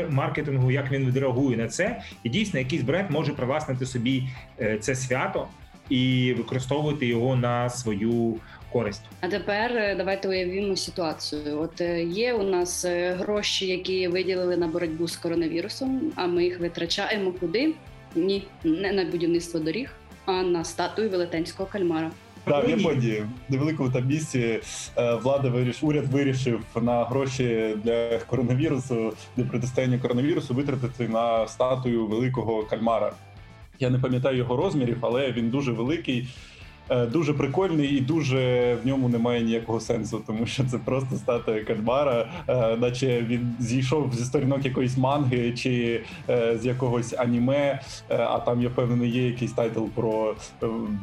маркетингу, 0.10 0.72
як 0.72 0.92
він 0.92 1.06
відреагує 1.06 1.58
на 1.58 1.68
це, 1.68 2.02
і 2.24 2.30
дійсно 2.30 2.60
якийсь 2.60 2.82
бренд 2.82 3.12
може 3.12 3.34
привласнити 3.34 3.86
собі 3.86 4.24
е, 4.62 4.78
це 4.78 4.96
свято 4.96 5.48
і 5.90 6.34
використовувати 6.38 7.06
його 7.06 7.36
на 7.36 7.70
свою. 7.70 8.36
Користь, 8.72 9.02
а 9.22 9.28
тепер 9.28 9.72
е, 9.78 9.96
давайте 9.96 10.30
уявімо 10.30 10.76
ситуацію. 10.76 11.60
От 11.60 11.82
е, 11.82 12.04
є 12.04 12.34
у 12.34 12.44
нас 12.44 12.86
гроші, 13.18 13.68
які 13.68 14.08
виділили 14.08 14.58
на 14.58 14.68
боротьбу 14.68 15.08
з 15.08 15.18
коронавірусом. 15.18 16.12
А 16.16 16.28
ми 16.28 16.44
їх 16.44 16.60
витрачаємо 16.60 17.32
куди? 17.32 17.74
Ні, 18.16 18.48
не 18.64 18.92
на 18.92 19.06
будівництво 19.06 19.60
доріг, 19.60 19.92
а 20.26 20.32
на 20.32 20.64
статую 20.64 21.10
велетенського 21.10 21.70
кальмара. 21.72 22.12
Да, 22.48 22.60
в 22.60 22.70
Японії 22.70 23.26
в 23.50 23.52
невеликому 23.52 23.90
там 23.90 24.06
місці 24.08 24.60
е, 24.98 25.16
влада 25.16 25.50
вирішив, 25.50 25.90
уряд 25.90 26.06
вирішив 26.06 26.62
на 26.82 27.04
гроші 27.04 27.76
для 27.84 28.20
коронавірусу, 28.20 29.14
для 29.38 29.44
протистояння 29.44 29.98
коронавірусу 29.98 30.54
витратити 30.54 31.08
на 31.08 31.48
статую 31.48 32.08
великого 32.08 32.64
кальмара. 32.64 33.14
Я 33.80 33.90
не 33.90 34.00
пам'ятаю 34.00 34.38
його 34.38 34.56
розмірів, 34.56 34.98
але 35.02 35.32
він 35.32 35.50
дуже 35.50 35.72
великий. 35.72 36.28
Е, 36.90 37.06
дуже 37.06 37.34
прикольний 37.34 37.88
і 37.88 38.02
дуже 38.02 38.74
в 38.84 38.88
ньому 38.88 39.10
немає 39.10 39.42
ніякого 39.42 39.80
сенсу, 39.80 40.22
тому 40.28 40.46
що 40.46 40.64
це 40.64 40.78
просто 40.78 41.16
статуя 41.16 41.64
кальмара, 41.64 42.28
е, 42.48 42.78
наче 42.78 43.22
він 43.22 43.56
зійшов 43.60 44.14
зі 44.14 44.26
сторінок 44.26 44.66
якоїсь 44.66 44.98
манги 44.98 45.52
чи 45.52 46.02
е, 46.30 46.58
з 46.58 46.66
якогось 46.66 47.14
аніме. 47.18 47.80
А 48.10 48.40
там 48.40 48.62
я 48.62 48.70
впевнений, 48.70 49.10
є 49.10 49.28
якийсь 49.28 49.52
тайтл 49.52 49.84
про 49.96 50.36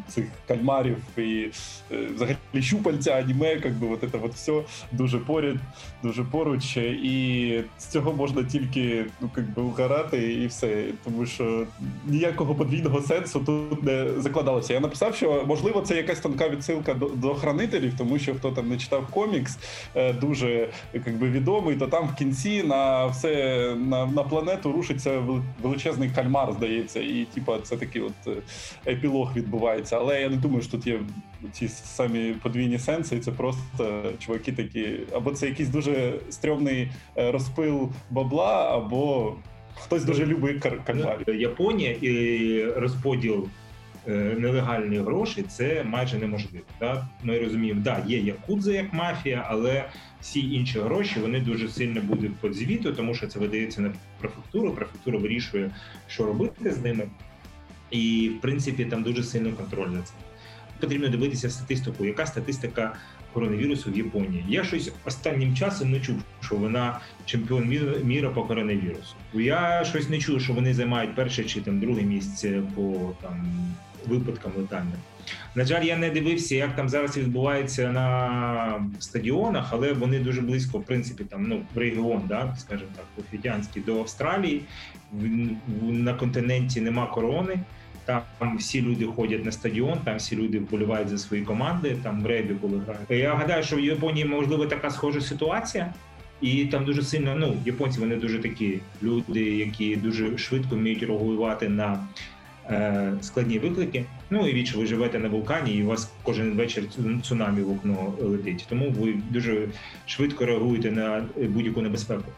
цих 0.09 0.25
кальмарів 0.49 0.97
і 1.17 1.47
взагалі 2.15 2.37
щупальця, 2.61 3.11
аніме, 3.11 3.49
якби 3.49 3.87
от 3.87 4.01
це 4.13 4.19
от 4.23 4.35
все 4.35 4.63
дуже 4.93 5.19
поряд, 5.19 5.57
дуже 6.03 6.25
поруч. 6.25 6.77
І 6.77 7.61
з 7.79 7.87
цього 7.87 8.13
можна 8.13 8.45
тільки 8.45 9.05
ну 9.21 9.31
якби 9.37 9.63
угорати 9.63 10.33
і 10.33 10.47
все, 10.47 10.85
тому 11.05 11.27
що 11.27 11.67
ніякого 12.07 12.55
подвійного 12.55 13.01
сенсу 13.01 13.41
тут 13.41 13.83
не 13.83 14.07
закладалося. 14.19 14.75
Я 14.75 14.81
написав, 14.81 15.15
що 15.15 15.45
можливо 15.47 15.70
можливо, 15.71 15.87
це 15.87 15.97
якась 15.97 16.21
тонка 16.21 16.49
відсилка 16.49 16.95
до, 16.95 17.07
до 17.07 17.35
хранителів, 17.35 17.93
тому 17.99 18.19
що 18.19 18.35
хто 18.35 18.51
там 18.51 18.69
не 18.69 18.77
читав 18.77 19.07
комікс, 19.07 19.59
е, 19.95 20.13
дуже 20.13 20.69
якби 20.95 21.31
відомий, 21.31 21.77
то 21.77 21.87
там 21.87 22.09
в 22.09 22.15
кінці 22.15 22.63
на 22.63 23.07
все 23.07 23.75
на 23.77 24.07
на 24.07 24.23
планету 24.23 24.73
рушиться 24.73 25.23
величезний 25.63 26.11
кальмар, 26.11 26.53
здається, 26.53 27.01
і 27.01 27.27
типа 27.35 27.59
це 27.63 27.77
такий 27.77 28.03
от 28.03 28.13
е, 28.27 28.91
епілог 28.93 29.37
відбувається. 29.37 29.97
Але 29.97 30.21
я 30.21 30.29
не 30.29 30.37
думаю, 30.37 30.63
що 30.63 30.71
тут 30.71 30.87
є 30.87 31.01
ці 31.53 31.69
самі 31.69 32.35
подвійні 32.43 32.79
сенси, 32.79 33.21
це 33.21 33.33
просто 33.33 34.03
чуваки 34.19 34.53
такі, 34.53 35.01
або 35.13 35.31
це 35.31 35.47
якийсь 35.47 35.69
дуже 35.69 36.13
стрьомний 36.31 36.91
е, 37.17 37.33
розпил 37.33 37.89
бабла, 38.11 38.77
або 38.77 39.35
хтось 39.75 40.05
дуже 40.05 40.27
любить 40.27 40.63
кальмарів. 40.85 41.41
Японія 41.41 41.91
і 42.01 42.65
розподіл. 42.65 43.49
Е, 44.09 44.37
нелегальні 44.39 44.99
гроші 44.99 45.43
це 45.43 45.85
майже 45.85 46.19
неможливо. 46.19 46.65
Так? 46.79 47.05
Ми 47.23 47.39
розуміємо, 47.39 47.81
да, 47.81 48.05
є 48.07 48.19
якудза 48.19 48.73
як 48.73 48.93
мафія, 48.93 49.47
але 49.49 49.85
всі 50.21 50.55
інші 50.55 50.81
гроші 50.81 51.21
вони 51.21 51.41
дуже 51.41 51.69
сильно 51.69 52.01
будуть 52.01 52.37
під 52.37 52.55
звіту, 52.55 52.93
тому 52.93 53.15
що 53.15 53.27
це 53.27 53.39
видається 53.39 53.81
на 53.81 53.93
префектуру. 54.19 54.73
Префектура 54.73 55.19
вирішує, 55.19 55.71
що 56.09 56.27
робити 56.27 56.73
з 56.73 56.79
ними, 56.79 57.09
і 57.91 58.33
в 58.39 58.41
принципі 58.41 58.85
там 58.85 59.03
дуже 59.03 59.23
сильний 59.23 59.53
контроль 59.53 59.91
за 59.91 60.03
це. 60.03 60.13
Потрібно 60.81 61.09
дивитися 61.09 61.51
статистику, 61.51 62.05
яка 62.05 62.27
статистика 62.27 62.97
коронавірусу 63.33 63.91
в 63.91 63.97
Японії. 63.97 64.45
Я 64.49 64.65
щось 64.65 64.93
останнім 65.05 65.57
часом 65.57 65.91
не 65.91 66.01
чув, 66.01 66.17
що 66.41 66.57
вона 66.57 67.01
чемпіон 67.25 67.79
міра 68.05 68.31
по 68.31 68.45
коронавірусу. 68.45 69.15
Я 69.35 69.85
щось 69.85 70.09
не 70.09 70.19
чув, 70.19 70.41
що 70.41 70.53
вони 70.53 70.75
займають 70.75 71.15
перше 71.15 71.45
чи 71.45 71.61
там 71.61 71.81
друге 71.81 72.03
місце 72.03 72.63
по 72.75 73.13
там 73.23 73.47
випадкам 74.07 74.53
летальним. 74.57 74.99
На 75.55 75.65
жаль, 75.65 75.85
я 75.85 75.97
не 75.97 76.11
дивився, 76.11 76.55
як 76.55 76.77
там 76.77 76.89
зараз 76.89 77.17
відбувається 77.17 77.93
на 77.93 78.87
стадіонах, 78.99 79.69
але 79.73 79.93
вони 79.93 80.19
дуже 80.19 80.41
близько, 80.41 80.79
в 80.79 80.85
принципі, 80.85 81.25
там 81.25 81.47
ну 81.47 81.63
регіон, 81.75 82.23
да, 82.29 82.57
скажімо 82.59 82.91
так, 82.97 83.05
Офітянський 83.19 83.83
до 83.83 84.01
Австралії. 84.01 84.63
На 85.83 86.15
континенті 86.15 86.81
нема 86.81 87.07
корони. 87.07 87.61
Там 88.39 88.57
всі 88.59 88.83
люди 88.83 89.07
ходять 89.07 89.45
на 89.45 89.53
стадіон, 89.53 89.99
там 90.05 90.17
всі 90.17 90.37
люди 90.37 90.59
вболівають 90.59 91.09
за 91.09 91.19
свої 91.19 91.43
команди. 91.43 91.97
Там 92.03 92.23
в 92.23 92.27
ребі, 92.27 92.55
коли 92.61 92.79
грають. 92.79 93.25
Я 93.25 93.35
гадаю, 93.35 93.63
що 93.63 93.77
в 93.77 93.81
Японії 93.81 94.25
можливо 94.25 94.67
така 94.67 94.91
схожа 94.91 95.21
ситуація, 95.21 95.95
і 96.41 96.65
там 96.65 96.85
дуже 96.85 97.03
сильно 97.03 97.35
ну 97.35 97.57
японці 97.65 98.01
вони 98.01 98.17
дуже 98.17 98.39
такі 98.39 98.81
люди, 99.03 99.41
які 99.41 99.97
дуже 99.97 100.39
швидко 100.39 100.75
вміють 100.75 101.03
реагувати 101.03 101.69
на 101.69 102.07
складні 103.21 103.59
виклики. 103.59 104.05
Ну 104.31 104.49
і 104.49 104.53
віч 104.53 104.75
ви 104.75 104.87
живете 104.87 105.19
на 105.19 105.29
вулкані, 105.29 105.75
і 105.75 105.83
у 105.83 105.87
вас 105.87 106.13
кожен 106.23 106.53
вечір 106.53 106.85
цунамі 107.23 107.63
в 107.63 107.71
окно 107.71 108.15
летить. 108.21 108.67
Тому 108.69 108.91
ви 108.91 109.15
дуже 109.31 109.69
швидко 110.07 110.47
реагуєте 110.47 110.91
на 110.91 111.25
будь-яку 111.37 111.83
небезпеку. 111.83 112.33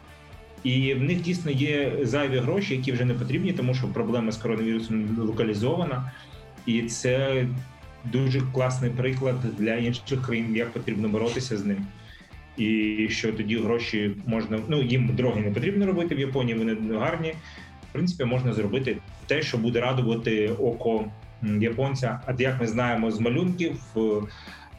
І 0.63 0.93
в 0.93 1.03
них 1.03 1.21
дійсно 1.21 1.51
є 1.51 1.91
зайві 2.01 2.37
гроші, 2.37 2.75
які 2.75 2.91
вже 2.91 3.05
не 3.05 3.13
потрібні, 3.13 3.53
тому 3.53 3.73
що 3.73 3.87
проблема 3.87 4.31
з 4.31 4.37
коронавірусом 4.37 5.17
локалізована, 5.17 6.11
і 6.65 6.81
це 6.81 7.45
дуже 8.05 8.41
класний 8.41 8.91
приклад 8.91 9.35
для 9.57 9.75
інших 9.75 10.21
країн, 10.21 10.55
як 10.55 10.71
потрібно 10.71 11.09
боротися 11.09 11.57
з 11.57 11.65
ним. 11.65 11.85
І 12.57 13.07
що 13.11 13.33
тоді 13.33 13.57
гроші 13.57 14.11
можна 14.25 14.59
ну 14.67 14.81
їм 14.81 15.09
дороги 15.15 15.41
не 15.41 15.51
потрібно 15.51 15.85
робити 15.85 16.15
в 16.15 16.19
Японії. 16.19 16.57
Вони 16.57 16.97
гарні 16.97 17.33
В 17.89 17.93
принципі 17.93 18.23
можна 18.23 18.53
зробити 18.53 18.97
те, 19.27 19.41
що 19.41 19.57
буде 19.57 19.79
радувати 19.79 20.47
око 20.47 21.05
японця. 21.59 22.19
А 22.25 22.41
як 22.41 22.61
ми 22.61 22.67
знаємо 22.67 23.11
з 23.11 23.19
малюнків, 23.19 23.79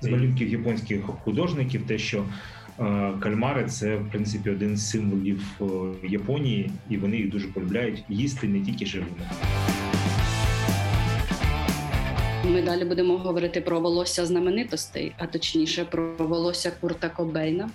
з 0.01 0.09
малюнків 0.09 0.49
японських 0.49 1.05
художників, 1.05 1.87
те, 1.87 1.99
що 1.99 2.25
е, 2.81 3.13
кальмари 3.21 3.65
це 3.65 3.97
в 3.97 4.11
принципі 4.11 4.51
один 4.51 4.77
з 4.77 4.91
символів 4.91 5.43
е, 5.61 5.65
Японії, 6.09 6.71
і 6.91 6.97
вони 6.97 7.17
їх 7.17 7.31
дуже 7.31 7.49
полюбляють 7.49 8.05
їсти 8.09 8.49
не 8.49 8.61
тільки 8.61 8.87
живими. 8.87 9.11
Ми 12.45 12.63
далі 12.63 12.85
будемо 12.85 13.19
говорити 13.19 13.61
про 13.61 13.81
волосся 13.81 14.27
знаменитостей, 14.27 15.13
а 15.19 15.27
точніше 15.27 15.85
про 15.85 16.15
волосся 16.19 16.73
Курта 16.81 17.09
Кобейна, 17.09 17.71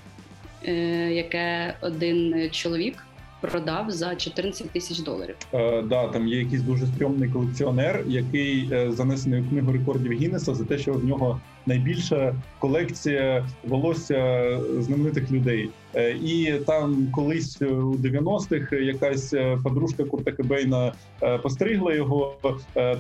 е, 0.64 0.74
яке 1.12 1.76
один 1.82 2.50
чоловік 2.52 3.04
продав 3.42 3.92
за 3.92 4.16
14 4.16 4.70
тисяч 4.70 5.00
доларів. 5.00 5.36
Е, 5.54 5.82
Да, 5.82 6.08
там 6.08 6.28
є 6.28 6.40
якийсь 6.40 6.62
дуже 6.62 6.88
стрьомний 6.88 7.30
колекціонер, 7.30 8.04
який 8.08 8.70
е, 8.72 8.92
занесений 8.92 9.42
у 9.42 9.50
книгу 9.50 9.72
рекордів 9.72 10.12
Гіннеса 10.12 10.56
за 10.56 10.66
те, 10.66 10.78
що 10.78 10.94
в 10.94 11.06
нього 11.06 11.40
найбільша 11.66 12.36
колекція 12.60 13.46
волосся 13.64 14.60
знаменитих 14.80 15.32
людей. 15.32 15.70
Е, 15.96 16.12
і 16.12 16.54
там 16.68 17.08
колись 17.12 17.62
у 17.62 17.94
90-х 17.94 18.76
якась 18.76 19.34
е, 19.34 19.58
подружка 19.64 20.04
Курта 20.04 20.32
Кебейна 20.32 20.94
е, 21.24 21.38
постригла 21.38 21.94
його, 21.94 22.36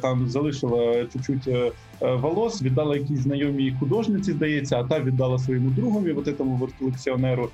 там 0.01 0.27
залишила 0.27 1.05
чуть-чуть 1.13 1.73
волос, 2.01 2.61
віддала 2.61 2.95
якійсь 2.95 3.19
знайомій 3.19 3.75
художниці, 3.79 4.31
здається, 4.31 4.79
а 4.79 4.83
та 4.83 4.99
віддала 4.99 5.39
своєму 5.39 5.69
другові, 5.69 6.11
от 6.11 6.27
этому 6.27 6.69
колекціонеру. 6.79 7.49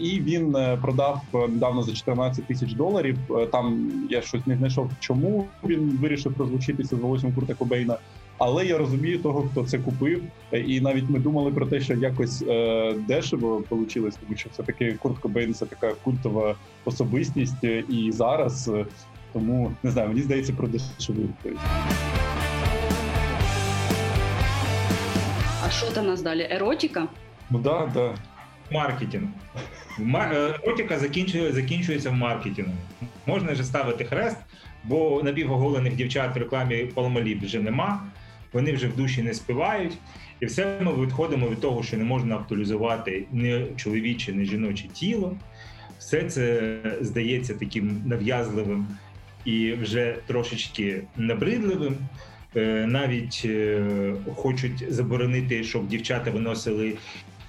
І 0.00 0.20
він 0.20 0.56
продав 0.82 1.22
недавно 1.32 1.82
за 1.82 1.92
14 1.92 2.44
тисяч 2.44 2.72
доларів. 2.72 3.18
Там 3.52 3.90
я 4.10 4.22
щось 4.22 4.46
не 4.46 4.56
знайшов, 4.56 4.90
чому 5.00 5.46
він 5.64 5.98
вирішив 6.02 6.34
розлучитися 6.38 6.96
з 6.96 6.98
волоссям 6.98 7.32
Курта 7.32 7.54
Кобейна. 7.54 7.98
Але 8.38 8.66
я 8.66 8.78
розумію 8.78 9.18
того, 9.18 9.48
хто 9.50 9.64
це 9.64 9.78
купив, 9.78 10.22
і 10.52 10.80
навіть 10.80 11.10
ми 11.10 11.18
думали 11.18 11.50
про 11.50 11.66
те, 11.66 11.80
що 11.80 11.94
якось 11.94 12.44
е, 12.48 12.94
дешево 13.08 13.62
вийшло, 13.70 14.10
тому 14.20 14.36
що 14.36 14.48
все 14.52 14.62
таки 14.62 14.92
Курт 14.92 15.18
Кобейн– 15.18 15.54
це 15.54 15.66
така 15.66 15.92
культова 16.04 16.54
особистість, 16.84 17.64
і 17.88 18.12
зараз 18.12 18.70
Тому 19.32 19.72
не 19.82 19.90
знаю, 19.90 20.08
мені 20.08 20.20
здається 20.20 20.52
про 20.52 20.68
дешеву. 20.68 21.28
А 25.66 25.70
що 25.70 25.86
там 25.86 26.06
нас 26.06 26.22
далі? 26.22 26.48
Еротіка? 26.50 27.08
Ну 27.50 27.58
да, 27.58 27.90
да. 27.94 28.14
Маркетинг. 28.70 29.28
Ма- 29.98 30.32
Еротика 30.64 30.98
закінчує, 30.98 31.52
закінчується 31.52 32.10
в 32.10 32.14
маркетингу. 32.14 32.72
Можна 33.26 33.52
вже 33.52 33.64
ставити 33.64 34.04
хрест, 34.04 34.36
бо 34.84 35.20
напівоголених 35.24 35.96
дівчат 35.96 36.34
в 36.36 36.38
рекламі 36.38 36.88
Palmolive 36.94 37.44
вже 37.44 37.58
нема, 37.60 38.02
вони 38.52 38.72
вже 38.72 38.88
в 38.88 38.96
душі 38.96 39.22
не 39.22 39.34
співають. 39.34 39.92
І 40.40 40.46
все 40.46 40.78
ми 40.80 41.04
відходимо 41.06 41.48
від 41.48 41.60
того, 41.60 41.82
що 41.82 41.96
не 41.96 42.04
можна 42.04 42.34
актуалізувати 42.34 43.24
ні 43.32 43.66
чоловіче, 43.76 44.32
ні 44.32 44.44
жіноче 44.44 44.88
тіло. 44.88 45.36
Все 45.98 46.24
це 46.24 46.72
здається 47.00 47.54
таким 47.54 48.02
нав'язливим 48.06 48.86
і 49.44 49.72
вже 49.72 50.16
трошечки 50.26 51.02
набридливим. 51.16 51.96
Е, 52.56 52.86
Навіть 52.88 53.42
е, 53.44 53.84
хочуть 54.36 54.92
заборонити, 54.92 55.64
щоб 55.64 55.88
дівчата 55.88 56.30
виносили 56.30 56.92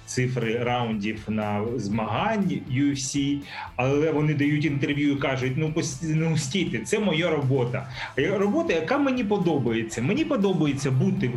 цифри 0.08 0.58
раундів 0.58 1.22
на 1.28 1.64
змагань 1.76 2.60
UFC, 2.72 3.38
але 3.76 4.10
вони 4.10 4.34
дають 4.34 4.64
інтерв'ю 4.64 5.12
і 5.12 5.16
кажуть: 5.16 5.52
ну 5.56 5.74
ну 6.02 6.36
стійте, 6.36 6.78
це 6.78 6.98
моя 6.98 7.30
робота. 7.30 7.88
Робота, 8.16 8.72
яка 8.72 8.98
мені 8.98 9.24
подобається. 9.24 10.02
Мені 10.02 10.24
подобається 10.24 10.90
бути 10.90 11.30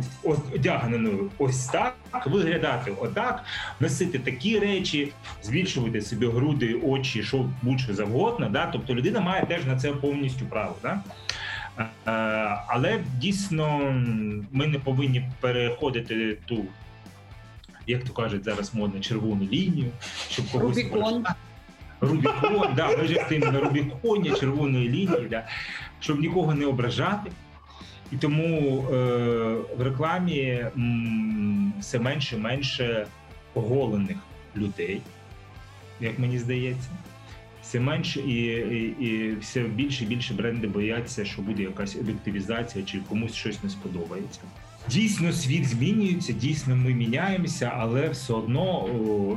одягненою 0.54 1.30
ось 1.38 1.66
так, 1.66 1.94
виглядати 2.26 2.92
отак, 3.00 3.44
носити 3.80 4.18
такі 4.18 4.58
речі, 4.58 5.12
збільшувати 5.42 6.02
собі 6.02 6.26
груди, 6.26 6.74
очі, 6.74 7.22
що 7.22 7.50
будь-що 7.62 7.94
завгодно. 7.94 8.48
Да? 8.48 8.66
Тобто 8.72 8.94
людина 8.94 9.20
має 9.20 9.46
теж 9.46 9.64
на 9.66 9.76
це 9.76 9.92
повністю 9.92 10.44
право. 10.46 10.76
Да? 10.82 11.00
Е, 11.78 11.90
Але 12.68 12.98
дійсно 13.18 13.78
ми 14.52 14.66
не 14.66 14.78
повинні 14.78 15.24
переходити 15.40 16.36
ту, 16.46 16.64
як 17.86 18.04
то 18.04 18.12
кажуть 18.12 18.44
зараз 18.44 18.74
модно, 18.74 19.00
червону 19.00 19.44
лінію, 19.52 19.90
щоб 20.30 20.50
когось 20.50 20.76
Рубікон. 20.76 21.24
Рубікон, 22.00 22.74
да, 22.76 22.96
ми 22.96 23.06
ж 23.06 23.14
з 23.14 23.28
тим 23.28 23.40
на 23.40 23.60
Рубіконі 23.60 24.30
червоної 24.30 24.88
лінії, 24.88 25.26
да, 25.30 25.46
щоб 26.00 26.20
нікого 26.20 26.54
не 26.54 26.66
ображати. 26.66 27.30
І 28.12 28.16
тому 28.16 28.84
е, 28.92 28.94
в 29.76 29.82
рекламі 29.82 30.66
м, 30.76 31.72
все 31.80 31.98
менше 31.98 32.36
і 32.36 32.38
менше 32.38 33.06
оголених 33.54 34.16
людей, 34.56 35.00
як 36.00 36.18
мені 36.18 36.38
здається. 36.38 36.88
Все 37.62 37.80
менше 37.80 38.20
і, 38.20 38.34
і, 38.44 39.04
і 39.06 39.36
все 39.36 39.60
більше 39.60 40.04
і 40.04 40.06
більше 40.06 40.34
бренди 40.34 40.66
бояться, 40.66 41.24
що 41.24 41.42
буде 41.42 41.62
якась 41.62 41.96
об'єктивізація 41.96 42.84
чи 42.84 42.98
комусь 43.08 43.34
щось 43.34 43.62
не 43.62 43.70
сподобається. 43.70 44.40
Дійсно, 44.88 45.32
світ 45.32 45.68
змінюється, 45.68 46.32
дійсно, 46.32 46.76
ми 46.76 46.94
міняємося, 46.94 47.72
але 47.76 48.08
все 48.08 48.32
одно, 48.32 48.88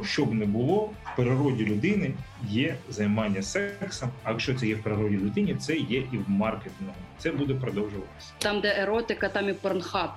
що 0.06 0.25
б 0.25 0.34
не 0.34 0.46
було, 0.46 0.90
в 1.04 1.16
природі 1.16 1.66
людини 1.66 2.14
є 2.50 2.75
займання 2.90 3.42
сексом. 3.42 4.10
А 4.24 4.32
якщо 4.32 4.56
це 4.56 4.68
є 4.68 4.75
в 4.75 4.84
природі 4.84 5.18
людини, 5.18 5.56
це 5.56 5.75
є 5.75 5.98
і 5.98 6.18
в 6.18 6.30
маркетингу. 6.30 6.94
Це 7.18 7.32
буде 7.32 7.54
продовжуватися. 7.54 8.32
Там, 8.38 8.62
де 8.62 8.75
еротика, 8.82 9.30
там 9.30 9.50
і 9.50 9.54
порнхаб 9.54 10.10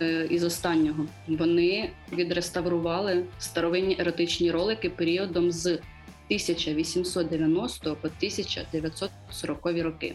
е, 0.00 0.26
із 0.30 0.44
останнього. 0.44 1.06
Вони 1.28 1.90
відреставрували 2.12 3.24
старовинні 3.38 3.96
еротичні 4.00 4.50
ролики 4.50 4.90
періодом 4.90 5.52
з 5.52 5.66
1890 5.66 7.96
по 7.96 8.08
1940 8.08 9.66
роки. 9.66 10.14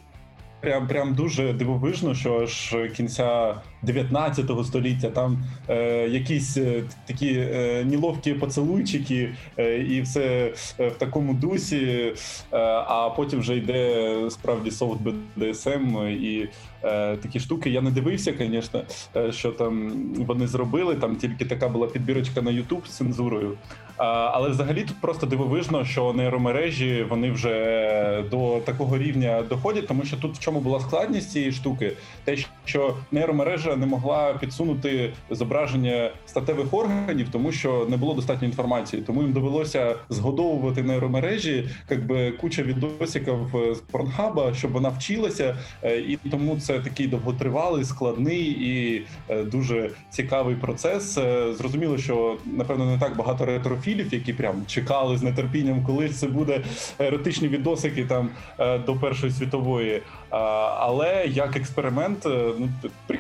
Прям 0.62 0.88
прям 0.88 1.14
дуже 1.16 1.54
дивовижно, 1.54 2.16
що 2.16 2.40
аж 2.42 2.76
кінця 2.96 3.56
19 3.82 4.66
століття 4.66 5.10
там 5.10 5.44
е, 5.70 6.08
якісь 6.08 6.58
е, 6.58 6.84
такі 7.06 7.34
е, 7.34 7.86
неловкі 7.86 8.34
поцелуйчики, 8.34 9.30
е, 9.58 9.78
і 9.78 10.02
все 10.02 10.54
е, 10.80 10.88
в 10.88 10.96
такому 10.96 11.34
дусі. 11.34 12.14
Е, 12.54 12.58
а 12.88 13.10
потім 13.10 13.40
вже 13.40 13.58
йде 13.58 14.16
справді 14.30 14.72
софт 14.72 15.00
BDSM 15.38 16.08
і 16.08 16.50
е, 16.84 17.18
такі 17.18 17.40
штуки. 17.40 17.70
Я 17.70 17.82
не 17.82 17.92
дивився, 17.92 18.34
звісно, 18.38 18.84
що 19.30 19.52
там 19.52 19.92
вони 20.18 20.48
зробили. 20.48 20.96
Там 20.96 21.16
тільки 21.16 21.46
така 21.46 21.70
була 21.70 21.88
підбірочка 21.88 22.42
на 22.42 22.52
YouTube 22.52 22.86
з 22.88 22.90
цензурою. 22.90 23.58
Але 24.00 24.50
взагалі 24.50 24.84
тут 24.84 25.02
просто 25.02 25.26
дивовижно, 25.26 25.86
що 25.86 26.14
нейромережі 26.14 27.06
вони 27.10 27.32
вже 27.32 28.24
до 28.32 28.60
такого 28.66 28.98
рівня 28.98 29.44
доходять, 29.50 29.88
тому 29.88 30.04
що 30.04 30.18
тут 30.18 30.36
в 30.36 30.40
чому 30.40 30.60
була 30.60 30.80
складність 30.80 31.32
цієї 31.32 31.52
штуки, 31.52 31.92
те, 32.24 32.38
що 32.66 32.96
нейромережа 33.12 33.76
не 33.76 33.86
могла 33.86 34.34
підсунути 34.34 35.14
зображення 35.30 36.12
статевих 36.26 36.74
органів, 36.74 37.28
тому 37.32 37.52
що 37.52 37.86
не 37.90 37.98
було 37.98 38.14
достатньо 38.14 38.48
інформації. 38.48 39.04
Тому 39.08 39.22
їм 39.22 39.34
довелося 39.34 39.96
згодовувати 40.10 40.84
нейромережі, 40.84 41.70
якби 41.90 42.32
куча 42.32 42.64
відосиків 42.64 43.36
з 43.72 43.80
порнхаба, 43.92 44.54
щоб 44.54 44.72
вона 44.72 44.90
вчилася, 44.90 45.56
Е, 45.84 46.00
і 46.00 46.18
тому 46.32 46.60
це 46.60 46.80
такий 46.80 47.08
довготривалий, 47.08 47.84
складний 47.84 48.42
і 48.42 49.06
е, 49.30 49.44
дуже 49.44 49.92
цікавий 50.10 50.56
процес. 50.56 51.18
Е, 51.18 51.54
Зрозуміло, 51.54 51.98
що 51.98 52.38
напевно 52.46 52.86
не 52.86 53.00
так 53.00 53.18
багато 53.18 53.46
ретрофілів, 53.90 54.14
які 54.14 54.34
прям 54.34 54.66
чекали 54.68 55.18
з 55.18 55.34
нетерпінням, 55.34 55.84
коли 55.86 56.10
це 56.10 56.28
буде 56.28 56.64
еротичні 57.00 57.48
відосики 57.48 58.06
там 58.06 58.30
е, 58.60 58.80
до 58.80 58.96
Першої 58.96 59.32
світової. 59.32 60.02
Але 60.30 61.26
як 61.28 61.56
експеримент, 61.56 62.26
е, 62.26 62.54
ну 62.60 62.70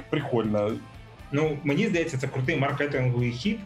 прикольно. 0.09 0.71
Ну, 1.31 1.57
мені 1.63 1.87
здається, 1.87 2.17
це 2.17 2.27
крутий 2.27 2.57
маркетинговий 2.57 3.31
хід, 3.31 3.59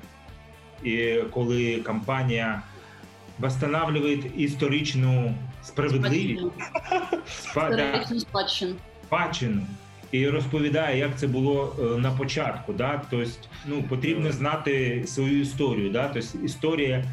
і 0.83 1.15
коли 1.31 1.75
компанія 1.85 2.61
встановлює 3.39 4.19
історичну 4.37 5.35
справедливість, 5.63 6.43
Історичну 7.45 8.19
спадщину. 8.19 8.75
спадщину 9.07 9.61
і 10.13 10.29
розповідає, 10.29 10.99
як 10.99 11.19
це 11.19 11.27
було 11.27 11.75
е, 11.79 11.97
на 11.97 12.11
початку. 12.11 12.73
Да? 12.73 13.01
Тобто, 13.09 13.31
ну, 13.67 13.83
потрібно 13.83 14.31
знати 14.31 15.03
свою 15.07 15.41
історію. 15.41 15.89
Да? 15.89 16.07
Тобто, 16.13 16.37
історія 16.45 17.03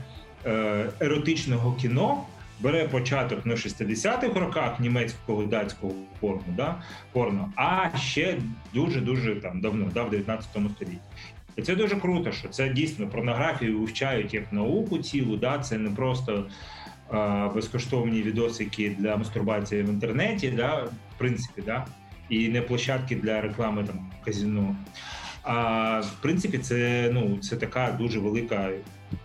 е, 0.47 0.87
еротичного 1.01 1.73
кіно 1.73 2.23
бере 2.61 2.89
початок 2.89 3.47
на 3.47 3.55
60-х 3.55 4.41
роках 4.41 4.81
німецького 4.81 5.43
датського 5.43 5.93
порно, 6.21 6.43
да? 6.57 6.83
порно, 7.13 7.53
а 7.57 7.99
ще 7.99 8.37
дуже 8.75 9.01
дуже 9.01 9.35
там 9.35 9.61
давно, 9.61 9.91
да, 9.95 10.03
в 10.03 10.11
19 10.11 10.51
столітті. 10.51 10.99
І 11.57 11.63
це 11.63 11.77
дуже 11.77 11.97
круто, 11.97 12.33
що 12.33 12.49
це 12.49 12.69
дійсно 12.69 13.07
порнографію 13.07 13.79
вивчають 13.79 14.35
як 14.35 14.53
науку 14.53 14.99
цілу, 14.99 15.37
да? 15.37 15.59
це 15.59 15.79
не 15.79 15.91
просто 15.91 16.47
е, 17.15 17.51
безкоштовні 17.55 18.23
відосики 18.23 18.97
для 18.99 19.17
мастурбації 19.17 19.83
в 19.83 19.89
інтернеті, 19.89 20.51
да? 20.51 20.75
в 21.15 21.19
принципі, 21.19 21.63
да? 21.67 21.87
І 22.31 22.49
не 22.49 22.63
площадки 22.63 23.17
для 23.17 23.41
реклами 23.41 23.85
там 23.85 24.11
казино. 24.25 24.77
А 25.43 26.01
в 26.01 26.23
принципі, 26.23 26.59
це 26.59 27.11
ну 27.13 27.39
це 27.39 27.57
така 27.57 27.97
дуже 27.99 28.19
велика 28.19 28.71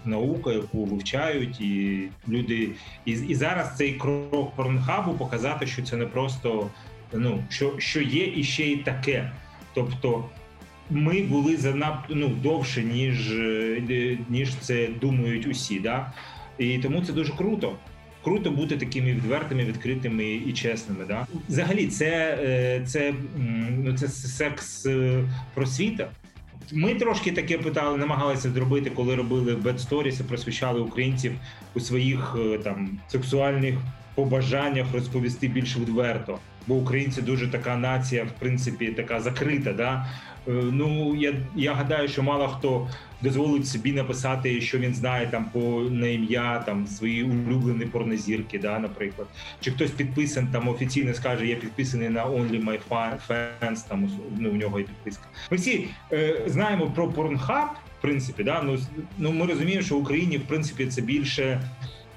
наука, 0.05 0.51
яку 0.51 0.85
вивчають, 0.85 1.61
і 1.61 2.03
люди 2.27 2.69
і, 3.05 3.11
і 3.11 3.35
зараз 3.35 3.77
цей 3.77 3.93
крок 3.93 4.55
порнхабу 4.55 5.13
показати, 5.13 5.67
що 5.67 5.83
це 5.83 5.97
не 5.97 6.05
просто 6.05 6.69
ну 7.13 7.43
що, 7.49 7.73
що 7.77 8.01
є 8.01 8.33
і 8.35 8.43
ще 8.43 8.63
й 8.63 8.75
таке. 8.75 9.31
Тобто 9.73 10.25
ми 10.89 11.21
були 11.21 11.57
занадто 11.57 12.15
ну, 12.15 12.27
довше, 12.27 12.83
ніж, 12.83 13.33
ніж 14.29 14.55
це 14.55 14.87
думають 15.01 15.47
усі. 15.47 15.79
Да? 15.79 16.13
І 16.57 16.77
тому 16.77 17.01
це 17.01 17.13
дуже 17.13 17.33
круто. 17.33 17.75
Круто 18.25 18.51
бути 18.51 18.77
такими 18.77 19.11
відвертими, 19.11 19.63
відкритими 19.65 20.25
і 20.25 20.53
чесними. 20.53 21.05
Да? 21.07 21.27
Взагалі, 21.49 21.87
це, 21.87 22.37
е, 22.43 22.81
це, 22.85 23.13
ну, 23.83 23.97
це 23.97 24.07
секс 24.07 24.85
е, 24.85 25.23
просвіта. 25.53 26.09
Ми 26.71 26.95
трошки 26.95 27.31
таке 27.31 27.57
питали, 27.57 27.97
намагалися 27.97 28.51
зробити, 28.51 28.89
коли 28.89 29.15
робили 29.15 29.55
Stories 29.55 30.23
просвіщали 30.23 30.79
українців 30.79 31.31
у 31.75 31.79
своїх 31.79 32.35
е, 32.39 32.57
там 32.57 32.99
сексуальних 33.07 33.75
побажаннях 34.15 34.87
розповісти 34.93 35.47
більш 35.47 35.77
відверто. 35.77 36.39
Бо 36.67 36.75
українці 36.75 37.21
дуже 37.21 37.47
така 37.47 37.77
нація, 37.77 38.23
в 38.23 38.31
принципі, 38.39 38.87
така 38.87 39.21
закрита. 39.21 39.73
Да? 39.73 40.05
Е, 40.47 40.51
Ну 40.51 41.15
я, 41.15 41.33
я 41.55 41.73
гадаю, 41.73 42.07
що 42.07 42.23
мало 42.23 42.47
хто 42.47 42.87
дозволить 43.21 43.67
собі 43.67 43.93
написати, 43.93 44.61
що 44.61 44.77
він 44.77 44.93
знає 44.93 45.27
там 45.31 45.45
по 45.45 45.59
на 45.91 46.07
ім'я 46.07 46.63
там 46.65 46.87
свої 46.87 47.23
улюблені 47.23 47.85
порнозірки, 47.85 48.59
да, 48.59 48.79
наприклад. 48.79 49.27
Чи 49.59 49.71
хтось 49.71 49.91
підписан 49.91 50.47
там 50.47 50.67
офіційно 50.67 51.13
скаже, 51.13 51.47
я 51.47 51.55
підписаний 51.55 52.09
на 52.09 52.25
Only 52.25 52.65
My 52.65 52.77
Fans, 53.29 53.87
там 53.87 54.09
ну, 54.39 54.49
у 54.49 54.55
нього 54.55 54.79
є 54.79 54.85
підписка. 54.85 55.23
Ми 55.51 55.57
всі 55.57 55.87
е, 56.11 56.41
знаємо 56.47 56.91
про 56.95 57.07
Pornhub, 57.07 57.67
в 57.99 58.01
принципі, 58.01 58.43
да, 58.43 58.61
ну, 58.61 58.77
ну 59.17 59.31
ми 59.31 59.45
розуміємо, 59.45 59.83
що 59.83 59.95
в 59.95 60.01
Україні 60.01 60.37
в 60.37 60.47
принципі 60.47 60.85
це 60.85 61.01
більше 61.01 61.61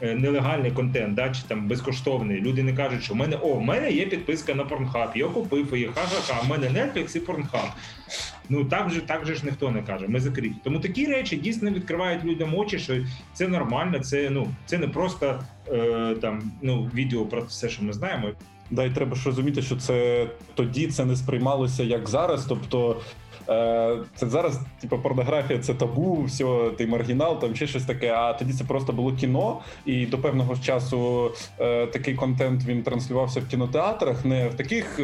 нелегальний 0.00 0.70
контент, 0.70 1.14
да, 1.14 1.30
чи 1.30 1.42
там 1.48 1.68
безкоштовний. 1.68 2.40
Люди 2.40 2.62
не 2.62 2.72
кажуть, 2.72 3.02
що 3.02 3.14
в 3.14 3.16
мене 3.16 3.36
о, 3.36 3.54
в 3.54 3.62
мене 3.62 3.90
є 3.90 4.06
підписка 4.06 4.54
на 4.54 4.64
Pornhub, 4.64 5.08
я 5.14 5.26
купив 5.26 5.74
її, 5.74 5.86
ха-ха-ха, 5.94 6.40
в 6.40 6.48
мене 6.48 6.66
Netflix 6.66 7.16
і 7.16 7.20
Pornhub. 7.20 7.70
Ну 8.48 8.64
так 8.64 8.90
же 8.90 9.00
так 9.00 9.26
же 9.26 9.34
ж 9.34 9.44
ніхто 9.44 9.70
не 9.70 9.82
каже. 9.82 10.08
Ми 10.08 10.20
закриті. 10.20 10.54
Тому 10.64 10.80
такі 10.80 11.06
речі 11.06 11.36
дійсно 11.36 11.70
відкривають 11.70 12.24
людям 12.24 12.54
очі, 12.54 12.78
що 12.78 12.94
це 13.32 13.48
нормально, 13.48 13.98
це 13.98 14.30
ну 14.30 14.48
це 14.66 14.78
не 14.78 14.88
просто 14.88 15.44
е, 15.68 16.16
там 16.20 16.52
ну 16.62 16.90
відео 16.94 17.26
про 17.26 17.42
все, 17.42 17.68
що 17.68 17.84
ми 17.84 17.92
знаємо. 17.92 18.28
Да, 18.70 18.84
і 18.84 18.90
треба 18.90 19.16
ж 19.16 19.26
розуміти, 19.26 19.62
що 19.62 19.76
це 19.76 20.26
тоді 20.54 20.86
це 20.86 21.04
не 21.04 21.16
сприймалося 21.16 21.82
як 21.82 22.08
зараз. 22.08 22.44
Тобто 22.48 23.00
Е, 23.00 23.27
це 24.14 24.26
зараз, 24.26 24.60
типу, 24.80 24.98
порнографія 24.98 25.58
це 25.58 25.74
табу, 25.74 26.22
все, 26.22 26.70
ти 26.76 26.86
маргінал, 26.86 27.40
там 27.40 27.54
ще 27.54 27.66
щось 27.66 27.84
таке. 27.84 28.12
А 28.12 28.32
тоді 28.32 28.52
це 28.52 28.64
просто 28.64 28.92
було 28.92 29.12
кіно, 29.12 29.60
і 29.86 30.06
до 30.06 30.18
певного 30.18 30.56
часу 30.56 31.30
е, 31.60 31.86
такий 31.86 32.14
контент 32.14 32.64
він 32.64 32.82
транслювався 32.82 33.40
в 33.40 33.46
кінотеатрах, 33.46 34.24
не 34.24 34.48
в 34.48 34.54
таких 34.54 35.00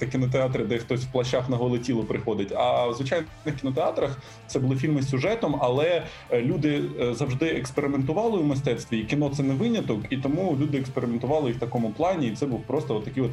е, 0.00 0.06
кінотеатри, 0.06 0.64
де 0.64 0.78
хтось 0.78 1.04
в 1.04 1.12
плащах 1.12 1.48
на 1.48 1.56
голе 1.56 1.78
тіло 1.78 2.02
приходить. 2.02 2.52
А 2.52 2.86
в 2.86 2.94
звичайних 2.94 3.26
кінотеатрах 3.60 4.18
це 4.46 4.58
були 4.58 4.76
фільми 4.76 5.02
з 5.02 5.08
сюжетом, 5.08 5.56
але 5.60 6.02
люди 6.32 6.82
завжди 7.12 7.46
експериментували 7.46 8.38
у 8.38 8.42
мистецтві, 8.42 8.98
і 8.98 9.04
кіно 9.04 9.30
це 9.36 9.42
не 9.42 9.54
виняток, 9.54 10.00
і 10.10 10.16
тому 10.16 10.56
люди 10.60 10.78
експериментували 10.78 11.50
і 11.50 11.52
в 11.52 11.58
такому 11.58 11.90
плані. 11.90 12.26
І 12.28 12.36
це 12.36 12.46
був 12.46 12.62
просто 12.62 12.96
от 12.96 13.04
такий 13.04 13.22
от 13.22 13.30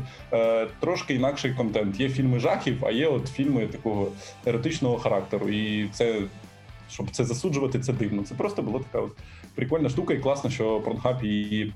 трошки 0.79 1.13
інакший 1.13 1.53
контент. 1.53 1.99
Є 1.99 2.09
фільми 2.09 2.39
жахів, 2.39 2.85
а 2.85 2.91
є 2.91 3.07
от 3.07 3.27
фільми 3.27 3.67
такого 3.67 4.07
еротичного 4.45 4.97
характеру. 4.97 5.49
І 5.49 5.87
це, 5.93 6.21
щоб 6.91 7.09
це 7.11 7.23
засуджувати, 7.23 7.79
це 7.79 7.93
дивно. 7.93 8.23
Це 8.23 8.35
просто 8.35 8.61
була 8.61 8.79
така 8.79 9.05
от 9.05 9.11
прикольна 9.55 9.89
штука, 9.89 10.13
і 10.13 10.19
класно, 10.19 10.49
що 10.49 10.79
Пронхаб 10.79 11.23
її 11.23 11.73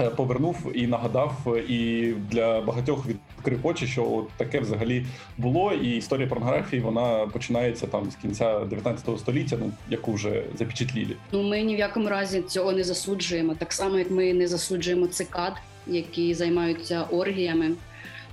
е, 0.00 0.10
повернув 0.10 0.56
і 0.74 0.86
нагадав, 0.86 1.56
і 1.68 2.12
для 2.30 2.60
багатьох 2.60 3.06
відкрив 3.06 3.66
очі, 3.66 3.86
що 3.86 4.12
от 4.12 4.28
таке 4.36 4.60
взагалі 4.60 5.06
було. 5.38 5.72
І 5.72 5.96
історія 5.96 6.26
порнографії 6.26 6.82
вона 6.82 7.26
починається 7.26 7.86
там 7.86 8.10
з 8.10 8.16
кінця 8.16 8.58
19 8.58 9.18
століття, 9.18 9.56
ну 9.60 9.72
яку 9.90 10.12
вже 10.12 10.42
запечатлілі. 10.58 11.16
Ну 11.32 11.42
ми 11.42 11.62
ні 11.62 11.76
в 11.76 11.78
якому 11.78 12.08
разі 12.08 12.42
цього 12.42 12.72
не 12.72 12.84
засуджуємо. 12.84 13.54
Так 13.54 13.72
само, 13.72 13.98
як 13.98 14.10
ми 14.10 14.34
не 14.34 14.48
засуджуємо 14.48 15.06
цикад, 15.06 15.52
які 15.86 16.34
займаються 16.34 17.02
оргіями. 17.02 17.70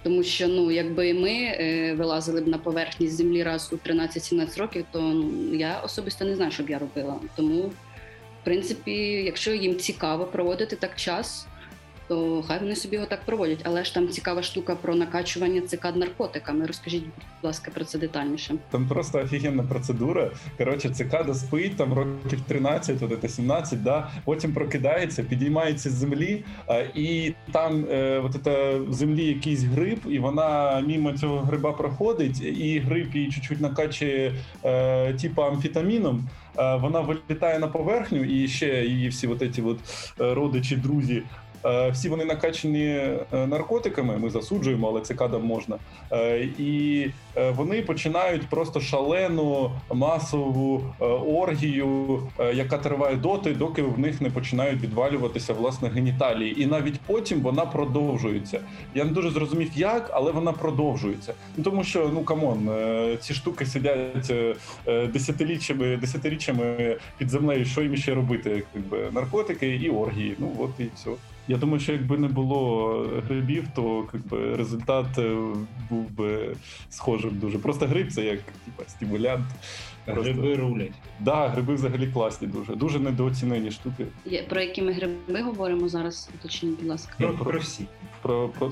Тому 0.04 0.24
що 0.24 0.48
ну, 0.48 0.72
якби 0.72 1.14
ми 1.14 1.32
е, 1.32 1.94
вилазили 1.94 2.42
б 2.42 2.48
на 2.48 2.58
поверхність 2.58 3.14
землі 3.14 3.44
раз 3.44 3.70
у 3.74 3.76
13-17 3.76 4.60
років, 4.60 4.86
то 4.92 5.02
ну, 5.02 5.54
я 5.54 5.80
особисто 5.80 6.26
не 6.26 6.36
знаю, 6.36 6.52
що 6.52 6.64
б 6.64 6.70
я 6.70 6.80
робила. 6.80 7.16
Тому, 7.36 7.62
в 7.62 8.44
принципі, 8.44 8.92
якщо 9.02 9.54
їм 9.54 9.78
цікаво 9.78 10.26
проводити 10.26 10.76
так 10.76 10.96
час, 10.96 11.48
то 12.10 12.44
хай 12.48 12.60
вони 12.60 12.76
собі 12.76 12.96
його 12.96 13.08
так 13.08 13.26
проводять. 13.26 13.60
Але 13.64 13.84
ж 13.84 13.94
там 13.94 14.08
цікава 14.08 14.44
штука 14.44 14.76
про 14.76 14.96
накачування 14.96 15.62
цикад 15.62 15.96
наркотиками. 15.96 16.66
Розкажіть, 16.66 17.04
будь 17.04 17.14
ласка, 17.44 17.72
про 17.74 17.86
це 17.86 18.00
детальніше. 18.00 18.56
Там 18.70 18.88
просто 18.88 19.20
офігенна 19.20 19.64
процедура. 19.64 20.32
Коротше, 20.58 20.90
цикада 20.90 21.34
спить 21.34 21.78
там 21.78 21.94
років 21.94 22.42
13, 22.48 23.04
от 23.04 23.32
17, 23.32 23.84
да 23.84 24.12
потім 24.26 24.54
прокидається, 24.54 25.24
підіймається 25.24 25.90
з 25.90 25.94
землі, 25.94 26.44
і 26.96 27.34
там 27.52 27.86
е, 27.92 28.22
от 28.26 28.36
це 28.44 28.80
землі 28.90 29.26
якийсь 29.26 29.64
гриб, 29.64 30.00
і 30.10 30.20
вона 30.20 30.80
мимо 30.88 31.14
цього 31.14 31.40
гриба 31.40 31.72
проходить, 31.72 32.42
і 32.42 32.80
гриб 32.80 33.16
її 33.16 33.32
чуть-чуть 33.32 33.62
накачує 33.62 34.34
е, 34.66 35.14
типу 35.14 35.42
амфетаміном. 35.42 36.30
Вона 36.56 37.00
вилітає 37.00 37.60
на 37.60 37.68
поверхню, 37.68 38.24
і 38.24 38.48
ще 38.48 38.86
її 38.86 39.10
всі 39.10 39.28
от 39.28 39.56
ці 39.56 39.62
от 39.62 39.78
е, 40.22 40.34
родичі, 40.34 40.76
друзі 40.76 41.24
всі 41.92 42.10
вони 42.10 42.26
накачані 42.26 42.86
е, 42.86 43.18
наркотиками. 43.48 44.18
Ми 44.18 44.30
засуджуємо, 44.30 44.88
але 44.88 45.02
це 45.02 45.14
кадам 45.14 45.44
можна. 45.44 45.76
Е, 46.12 46.50
і 46.60 47.06
вони 47.56 47.82
починають 47.82 48.48
просто 48.50 48.80
шалену 48.82 49.72
масову 49.94 50.84
оргію, 51.28 52.22
яка 52.54 52.78
триває 52.78 53.16
доти, 53.16 53.54
доки 53.54 53.82
в 53.82 54.00
них 54.00 54.22
не 54.22 54.30
починають 54.30 54.82
відвалюватися 54.82 55.54
власне 55.54 55.90
геніталії. 55.90 56.62
І 56.62 56.66
навіть 56.66 57.00
потім 57.00 57.42
вона 57.42 57.66
продовжується. 57.66 58.62
Я 58.96 59.06
не 59.06 59.12
дуже 59.12 59.30
зрозумів, 59.30 59.70
як, 59.76 60.10
але 60.14 60.32
вона 60.32 60.52
продовжується. 60.52 61.34
Ну 61.58 61.64
тому 61.64 61.84
що 61.84 62.12
ну 62.14 62.24
come 62.24 62.50
on, 62.50 62.70
ці 63.20 63.34
штуки 63.34 63.66
сидять 63.66 64.34
десятиріччями, 65.14 65.98
десятиріччями 65.98 66.98
під 67.18 67.30
землею. 67.30 67.66
Що 67.66 67.82
їм 67.82 67.98
ще 67.98 68.14
робити? 68.14 68.64
Якби 68.76 69.12
наркотики 69.12 69.68
і 69.76 69.90
оргії. 69.90 70.36
Ну 70.40 70.56
от 70.60 70.72
і 70.80 70.88
все. 70.96 71.12
Я 71.50 71.58
думаю, 71.58 71.80
що 71.80 71.92
якби 71.92 72.18
не 72.18 72.28
було 72.28 72.90
грибів, 73.28 73.68
то 73.76 74.08
якби, 74.14 74.56
результат 74.56 75.06
е, 75.18 75.38
був 75.90 76.12
би 76.12 76.56
схожим 76.90 77.32
дуже. 77.40 77.60
Просто 77.60 77.88
гриб 77.88 78.12
це 78.12 78.26
як 78.26 78.40
типа, 78.66 78.84
стимулянт. 78.90 79.46
Просто... 80.06 80.24
Гриби 80.24 80.56
рулять. 80.56 80.92
Так, 80.92 81.00
да, 81.20 81.48
гриби 81.48 81.74
взагалі 81.74 82.08
класні, 82.08 82.48
дуже 82.48 82.76
Дуже 82.76 83.00
недооцінені 83.00 83.72
штуки. 83.72 84.06
Про 84.50 84.62
які 84.62 84.82
ми 84.82 84.92
гриби 84.92 85.42
говоримо 85.42 85.90
зараз? 85.90 86.30
Уточніть, 86.40 86.80
будь 86.80 86.90
ласка. 86.90 87.14
Про, 87.18 87.34
про, 87.34 87.46
про 87.46 87.60
всі. 87.60 87.86
Про, 88.22 88.50
про... 88.50 88.72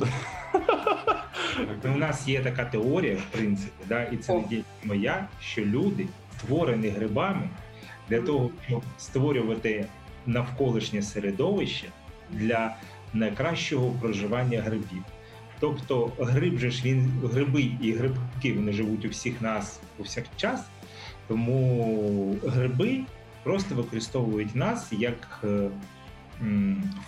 У 1.95 1.97
нас 1.97 2.27
є 2.27 2.39
така 2.39 2.65
теорія, 2.65 3.15
в 3.15 3.37
принципі, 3.37 3.71
да, 3.89 4.03
і 4.03 4.17
це 4.17 4.33
не 4.33 4.63
моя, 4.83 5.27
що 5.41 5.65
люди 5.65 6.07
створені 6.37 6.87
грибами 6.87 7.49
для 8.09 8.21
того, 8.21 8.49
щоб 8.67 8.81
створювати 8.97 9.85
навколишнє 10.25 11.01
середовище 11.01 11.87
для 12.31 12.75
найкращого 13.13 13.91
проживання 13.91 14.61
грибів. 14.61 15.03
Тобто 15.59 16.11
гриб 16.19 16.59
же 16.59 16.71
ж 16.71 16.83
він 16.85 17.11
гриби 17.23 17.71
і 17.81 17.91
грибки 17.91 18.53
вони 18.53 18.73
живуть 18.73 19.05
у 19.05 19.09
всіх 19.09 19.41
нас 19.41 19.79
повсякчас, 19.97 20.65
тому 21.27 22.35
гриби 22.45 22.99
просто 23.43 23.75
використовують 23.75 24.55
нас 24.55 24.93
як 24.93 25.43
е, 25.43 25.69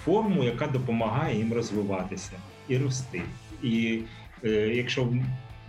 форму, 0.05 0.43
яка 0.43 0.67
допомагає 0.67 1.37
їм 1.37 1.53
розвиватися 1.53 2.31
і 2.67 2.77
рости. 2.77 3.21
І 3.63 4.01
е, 4.43 4.49
якщо 4.49 5.07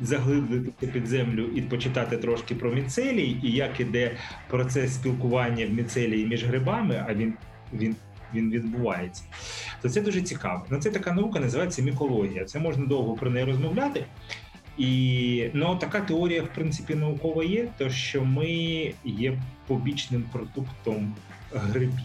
заглиблити 0.01 0.87
під 0.87 1.07
землю 1.07 1.45
і 1.55 1.63
почитати 1.63 2.17
трошки 2.17 2.55
про 2.55 2.71
міцелій, 2.71 3.37
і 3.43 3.51
як 3.53 3.81
іде 3.81 4.17
процес 4.49 4.95
спілкування 4.95 5.67
в 5.67 5.71
міцелії 5.71 6.27
між 6.27 6.45
грибами, 6.45 7.05
а 7.09 7.15
він 7.15 7.35
він 7.73 7.97
він 8.35 8.51
відбувається. 8.51 9.23
То 9.83 9.89
це 9.89 10.01
дуже 10.01 10.23
цікаво. 10.23 10.67
Ну, 10.71 10.79
Це 10.79 10.91
така 10.91 11.13
наука 11.13 11.41
називається 11.41 11.83
мікологія. 11.83 12.45
Це 12.45 12.59
можна 12.59 12.87
довго 12.87 13.15
про 13.15 13.31
неї 13.31 13.47
розмовляти. 13.47 14.05
І 14.79 15.51
ну, 15.53 15.77
така 15.77 16.01
теорія, 16.01 16.43
в 16.43 16.49
принципі, 16.55 16.95
наукова 16.95 17.45
є, 17.45 17.69
то 17.79 17.91
що 17.91 18.25
ми 18.25 18.49
є 19.05 19.39
побічним 19.67 20.23
продуктом 20.33 21.15
грибів. 21.53 22.01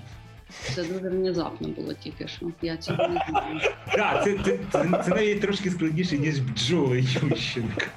Це 0.75 0.83
дуже 0.83 1.09
внезапно 1.09 1.67
було 1.67 1.93
тільки 1.93 2.27
що. 2.27 2.45
Я 2.61 2.77
цього 2.77 3.07
не 3.07 3.21
знаю. 3.29 3.59
Так, 3.95 4.23
це, 4.23 4.37
це, 4.45 4.57
це, 4.71 5.03
це 5.05 5.09
навіть 5.09 5.41
трошки 5.41 5.69
складніше, 5.71 6.17
ніж 6.17 6.39
бджоли 6.39 6.99
Ющенка. 6.99 7.87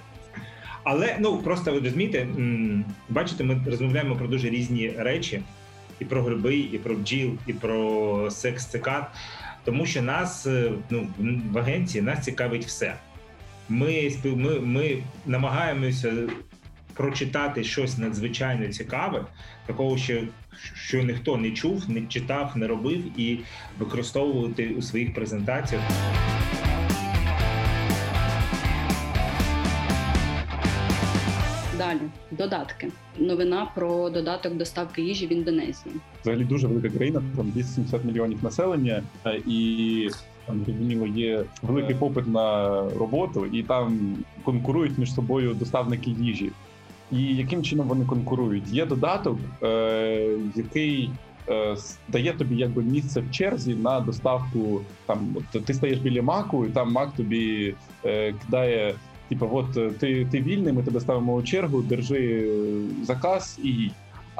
Але 0.84 1.16
ну 1.20 1.38
просто 1.38 1.72
ви 1.72 1.80
розумієте, 1.80 2.28
бачите, 3.08 3.44
ми 3.44 3.62
розмовляємо 3.66 4.16
про 4.16 4.26
дуже 4.26 4.50
різні 4.50 4.92
речі 4.96 5.42
і 6.00 6.04
про 6.04 6.22
гриби, 6.22 6.56
і 6.56 6.78
про 6.78 6.94
бджіл, 6.94 7.34
і 7.46 7.52
про 7.52 8.30
секс 8.30 8.66
цикад, 8.66 9.10
тому 9.64 9.86
що 9.86 10.02
нас 10.02 10.46
е, 10.46 10.72
ну 10.90 11.08
в 11.52 11.58
агенції 11.58 12.02
нас 12.02 12.24
цікавить 12.24 12.64
все. 12.64 12.94
Ми 13.68 14.12
ми, 14.24 14.60
ми 14.60 14.98
намагаємося 15.26 16.12
прочитати 16.94 17.64
щось 17.64 17.98
надзвичайно 17.98 18.68
цікаве, 18.68 19.24
такого, 19.66 19.98
що 19.98 20.22
що 20.74 21.02
ніхто 21.02 21.36
не 21.36 21.50
чув, 21.50 21.90
не 21.90 22.06
читав, 22.06 22.52
не 22.56 22.66
робив, 22.66 23.20
і 23.20 23.38
використовувати 23.78 24.68
у 24.68 24.82
своїх 24.82 25.14
презентаціях. 25.14 25.82
Далі 31.88 32.00
додатки. 32.30 32.88
Новина 33.18 33.68
про 33.74 34.10
додаток 34.10 34.54
доставки 34.54 35.02
їжі 35.02 35.26
в 35.26 35.32
Індонезії. 35.32 35.94
Взагалі 36.22 36.44
дуже 36.44 36.66
велика 36.66 36.88
країна, 36.88 37.22
там 37.36 37.50
270 37.50 38.04
мільйонів 38.04 38.44
населення, 38.44 39.02
е, 39.26 39.40
і 39.46 40.10
там 40.46 40.64
зрозуміло 40.64 41.06
є 41.06 41.44
великий 41.62 41.96
попит 41.96 42.26
на 42.26 42.80
роботу, 42.90 43.46
і 43.46 43.62
там 43.62 44.16
конкурують 44.44 44.98
між 44.98 45.14
собою 45.14 45.54
доставники 45.54 46.10
їжі. 46.10 46.50
І 47.12 47.36
яким 47.36 47.62
чином 47.62 47.88
вони 47.88 48.04
конкурують? 48.04 48.68
Є 48.68 48.86
додаток, 48.86 49.38
е, 49.62 50.38
який 50.54 51.10
е, 51.48 51.76
дає 52.08 52.32
тобі 52.32 52.56
якби 52.56 52.82
місце 52.82 53.20
в 53.20 53.30
черзі 53.30 53.74
на 53.74 54.00
доставку. 54.00 54.80
Там 55.06 55.36
от 55.54 55.64
ти 55.64 55.74
стаєш 55.74 55.98
біля 55.98 56.22
маку, 56.22 56.66
і 56.66 56.68
там 56.68 56.92
мак 56.92 57.12
тобі 57.16 57.74
е, 58.04 58.32
кидає 58.32 58.94
Типу, 59.28 59.48
от 59.52 59.76
е, 59.76 59.90
ти 59.90 60.26
ти 60.30 60.40
вільний, 60.40 60.72
ми 60.72 60.82
тебе 60.82 61.00
ставимо 61.00 61.34
у 61.34 61.42
чергу, 61.42 61.82
держи 61.82 62.48
е, 62.48 63.04
заказ 63.04 63.58
і. 63.64 63.90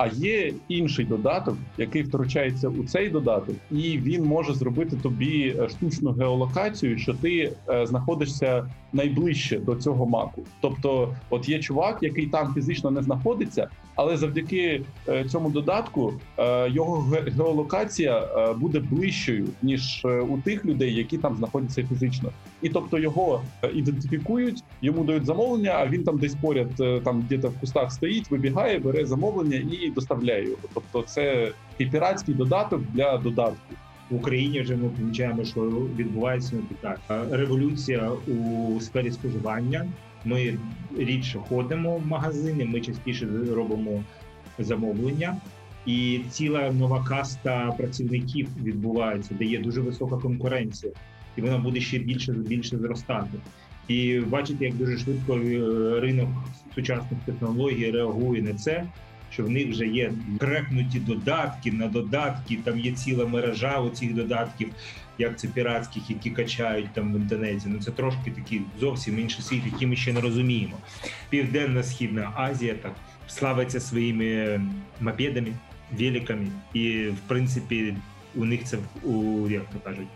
А 0.01 0.07
є 0.07 0.53
інший 0.69 1.05
додаток, 1.05 1.57
який 1.79 2.03
втручається 2.03 2.69
у 2.69 2.85
цей 2.85 3.11
додаток, 3.11 3.57
і 3.71 3.99
він 3.99 4.25
може 4.25 4.55
зробити 4.55 4.97
тобі 4.97 5.57
е, 5.59 5.69
штучну 5.69 6.13
геолокацію, 6.13 6.99
що 6.99 7.15
ти 7.15 7.53
знаходишся 7.85 8.71
найближче 8.93 9.59
до 9.59 9.77
цього 9.77 10.07
маку. 10.07 10.43
Тобто, 10.61 11.15
от 11.31 11.49
є 11.49 11.59
чувак, 11.59 11.99
який 12.03 12.27
там 12.27 12.55
фізично 12.55 12.91
не 12.91 13.03
знаходиться, 13.03 13.69
але 13.99 14.17
завдяки 14.17 14.83
е, 15.09 15.25
цьому 15.25 15.51
додатку 15.51 16.15
е, 16.39 16.71
його 16.71 17.07
геолокація 17.37 18.19
е, 18.19 18.53
буде 18.53 18.81
ближчою 18.81 19.49
ніж 19.63 20.07
у 20.29 20.39
тих 20.39 20.65
людей, 20.65 20.95
які 20.95 21.19
там 21.19 21.37
знаходяться 21.37 21.87
фізично, 21.87 22.31
і 22.63 22.69
тобто 22.69 22.99
його 22.99 23.43
ідентифікують, 23.75 24.65
йому 24.83 25.05
дають 25.05 25.27
замовлення. 25.27 25.71
А 25.71 25.87
він 25.87 26.05
там 26.05 26.19
десь 26.19 26.35
поряд, 26.35 27.03
там 27.05 27.27
десь 27.29 27.45
в 27.45 27.61
кустах 27.61 27.93
стоїть, 27.93 28.31
вибігає, 28.31 28.79
бере 28.79 29.07
замовлення 29.07 29.57
і 29.57 29.91
доставляє 29.91 30.45
його. 30.45 30.63
Тобто, 30.75 31.03
це 31.03 31.53
і 31.79 31.87
піратський 31.87 32.35
додаток 32.35 32.81
для 32.95 33.19
додатку. 33.19 33.75
В 34.11 34.15
Україні 34.15 34.61
вже 34.61 34.77
ми 34.77 34.89
помічаємо, 34.89 35.45
що 35.45 35.61
відбувається 35.97 36.57
так 36.81 37.01
революція 37.31 38.11
у 38.11 38.81
сфері 38.81 39.11
споживання. 39.11 39.87
Ми 40.25 40.59
рідше 40.99 41.39
ходимо 41.39 41.97
в 41.97 42.07
магазини, 42.07 42.65
ми 42.65 42.81
частіше 42.81 43.29
робимо 43.55 44.05
замовлення, 44.59 45.37
і 45.87 46.21
ціла 46.31 46.73
нова 46.73 47.05
каста 47.09 47.75
працівників 47.79 48.49
відбувається, 48.63 49.35
де 49.39 49.45
є 49.45 49.59
дуже 49.59 49.81
висока 49.81 50.17
конкуренція, 50.17 50.93
і 51.37 51.41
вона 51.41 51.59
буде 51.59 51.81
ще 51.81 51.99
більше 51.99 52.33
більше 52.33 52.79
зростати. 52.79 53.39
І 53.89 54.21
бачите, 54.21 54.65
як 54.65 54.75
дуже 54.75 54.99
швидко 54.99 55.35
е, 55.35 56.01
ринок 56.01 56.29
сучасних 56.75 57.21
технологій 57.27 57.91
реагує 57.91 58.43
на 58.43 58.55
це. 58.55 58.85
Що 59.31 59.45
в 59.45 59.51
них 59.51 59.69
вже 59.71 59.87
є 59.87 60.13
крекнуті 60.41 61.01
додатки 61.01 61.73
на 61.73 61.87
додатки, 61.87 62.59
там 62.65 62.79
є 62.79 62.93
ціла 62.93 63.27
мережа 63.27 63.77
оцих 63.77 64.15
додатків, 64.15 64.71
як 65.19 65.39
це 65.39 65.49
піратських, 65.49 66.11
які 66.11 66.31
качають 66.31 66.93
там 66.93 67.15
в 67.15 67.17
інтернеті. 67.17 67.67
Ну 67.67 67.79
це 67.79 67.91
трошки 67.91 68.31
такий 68.31 68.63
зовсім 68.81 69.19
інший 69.19 69.43
світ, 69.43 69.63
який 69.73 69.87
ми 69.87 69.97
ще 69.97 70.13
не 70.13 70.21
розуміємо. 70.21 70.77
Південна 71.31 71.83
східна 71.83 72.33
Азія 72.35 72.75
так 72.75 72.93
славиться 73.27 73.81
своїми 73.81 74.61
мопедами, 75.01 75.53
великами, 75.93 76.47
і 76.73 77.07
в 77.07 77.19
принципі 77.27 77.95
у 78.35 78.45
них 78.45 78.65
це 78.65 78.79
у 79.03 79.49
як 79.49 79.71
то 79.71 79.79
кажуть. 79.79 80.09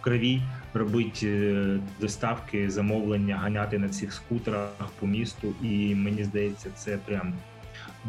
В 0.00 0.02
крові 0.02 0.40
робити 0.74 1.26
е, 1.26 1.80
доставки, 2.00 2.70
замовлення, 2.70 3.36
ганяти 3.36 3.78
на 3.78 3.88
цих 3.88 4.12
скутерах 4.12 4.90
по 5.00 5.06
місту, 5.06 5.54
і 5.62 5.94
мені 5.94 6.24
здається, 6.24 6.70
це 6.76 6.96
прям 6.96 7.34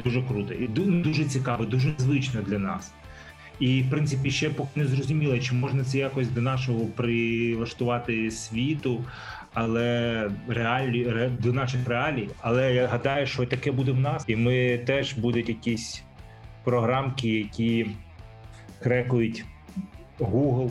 дуже 0.03 0.21
круто 0.21 0.53
і 0.53 0.67
дуже 0.67 1.25
цікаво, 1.25 1.65
дуже 1.65 1.93
звично 1.97 2.41
для 2.41 2.59
нас. 2.59 2.93
І 3.59 3.81
в 3.81 3.89
принципі 3.89 4.31
ще 4.31 4.49
поки 4.49 4.69
не 4.75 4.85
зрозуміло, 4.85 5.39
чи 5.39 5.55
можна 5.55 5.83
це 5.83 5.97
якось 5.97 6.29
до 6.29 6.41
нашого 6.41 6.85
прилаштувати 6.85 8.31
світу, 8.31 9.05
але 9.53 10.29
реалі 10.47 11.29
до 11.39 11.53
наших 11.53 11.87
реалій. 11.87 12.29
Але 12.41 12.73
я 12.73 12.87
гадаю, 12.87 13.27
що 13.27 13.45
таке 13.45 13.71
буде 13.71 13.91
в 13.91 13.99
нас, 13.99 14.23
і 14.27 14.35
ми 14.35 14.77
теж 14.77 15.13
будуть 15.13 15.49
якісь 15.49 16.03
програмки, 16.63 17.29
які 17.29 17.87
крекують 18.83 19.45
Google 20.19 20.69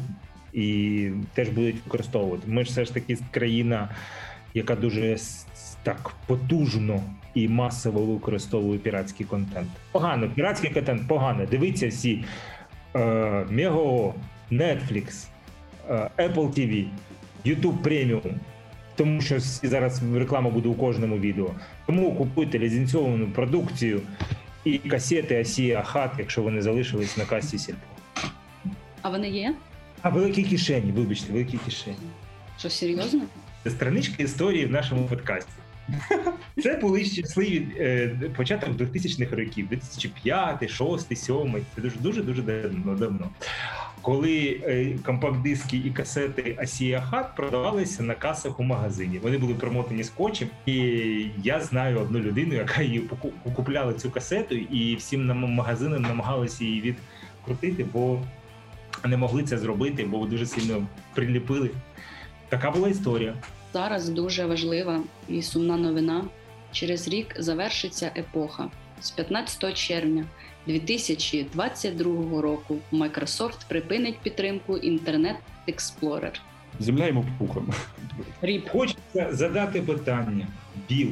і 0.52 1.11
теж 1.35 1.48
будуть 1.48 1.76
використовувати. 1.85 2.42
Ми 2.46 2.64
ж 2.64 2.70
все 2.70 2.85
ж 2.85 2.94
таки 2.94 3.18
країна, 3.30 3.88
яка 4.54 4.76
дуже 4.76 5.16
так 5.83 6.11
потужно 6.26 7.02
і 7.35 7.49
масово 7.49 8.01
використовує 8.01 8.79
піратський 8.79 9.27
контент. 9.27 9.69
Погано, 9.93 10.31
піратський 10.31 10.71
контент 10.71 11.09
погано. 11.09 11.47
Дивіться 11.51 11.88
всі. 11.88 12.25
Мего, 13.51 14.14
Netflix, 14.53 15.27
Apple 16.19 16.35
TV, 16.35 16.87
YouTube 17.47 17.83
Premium, 17.83 18.33
тому 18.97 19.21
що 19.21 19.40
зараз 19.40 20.03
реклама 20.14 20.51
буде 20.51 20.69
у 20.69 20.75
кожному 20.75 21.19
відео. 21.19 21.51
Тому 21.87 22.14
купуйте 22.14 22.59
ліцензіовану 22.59 23.27
продукцію 23.27 24.01
і 24.64 24.79
касети 24.79 25.40
Асія 25.40 25.83
Хат, 25.83 26.11
якщо 26.19 26.43
вони 26.43 26.62
залишились 26.62 27.16
на 27.16 27.25
касі 27.25 27.59
Сільпо. 27.59 27.81
А 29.03 29.11
вони 29.11 29.29
є? 29.31 29.55
А 30.03 30.09
великі 30.09 30.45
кишені, 30.45 30.93
вибачте, 30.93 31.33
великі 31.33 31.59
кишені. 31.59 31.97
Що 32.59 32.71
серйозно? 32.71 33.23
Це 33.64 33.71
страничка 33.71 34.23
історії 34.23 34.66
в 34.66 34.71
нашому 34.71 35.05
подкасті. 35.05 35.53
Це 36.62 36.76
були 36.76 37.05
щасливі 37.05 37.66
е, 37.79 38.09
початок 38.37 38.68
2000-х 38.70 39.37
років, 39.37 39.68
2005, 39.68 40.59
2006, 40.59 41.09
2007, 41.09 41.64
Це 41.74 41.83
дуже 41.83 41.96
дуже 41.98 42.22
дуже 42.22 42.42
давно. 42.42 42.94
давно. 42.94 43.31
Коли 44.03 44.61
е, 44.64 44.98
компакт-диски 45.05 45.76
і 45.87 45.90
касети 45.90 46.57
Асія 46.61 47.00
Хат 47.00 47.37
продавалися 47.37 48.03
на 48.03 48.14
касах 48.14 48.61
у 48.61 48.62
магазині. 48.62 49.18
Вони 49.18 49.38
були 49.38 49.55
промотані 49.55 50.05
скотчем, 50.05 50.48
і 50.66 50.74
я 51.42 51.61
знаю 51.61 51.98
одну 51.98 52.18
людину, 52.18 52.55
яка 52.55 52.83
її 52.83 53.11
купляла 53.57 53.92
цю 53.92 54.11
касету, 54.11 54.55
і 54.55 54.96
всім 54.96 55.26
магазинам 55.26 56.03
намагалися 56.03 56.64
її 56.64 56.81
відкрутити, 56.81 57.87
бо 57.92 58.22
не 59.05 59.16
могли 59.16 59.42
це 59.42 59.59
зробити, 59.59 60.05
бо 60.05 60.26
дуже 60.26 60.46
сильно 60.46 60.87
приліпили. 61.14 61.70
Така 62.48 62.70
була 62.70 62.88
історія. 62.88 63.35
Зараз 63.72 64.09
дуже 64.09 64.46
важлива 64.46 65.00
і 65.28 65.42
сумна 65.42 65.76
новина. 65.76 66.24
Через 66.72 67.09
рік 67.09 67.35
завершиться 67.38 68.12
епоха 68.16 68.70
з 69.00 69.11
15 69.11 69.74
червня 69.74 70.24
2022 70.66 72.40
року. 72.40 72.76
Microsoft 72.92 73.68
припинить 73.68 74.18
підтримку 74.18 74.72
Internet 74.72 75.37
Explorer. 75.68 76.40
Земля 76.78 77.06
йому 77.06 77.24
пухом. 77.38 77.68
Ріп. 78.42 78.68
Хочеться 78.68 79.28
задати 79.30 79.83
питання. 79.83 80.46
Біл, 80.88 81.09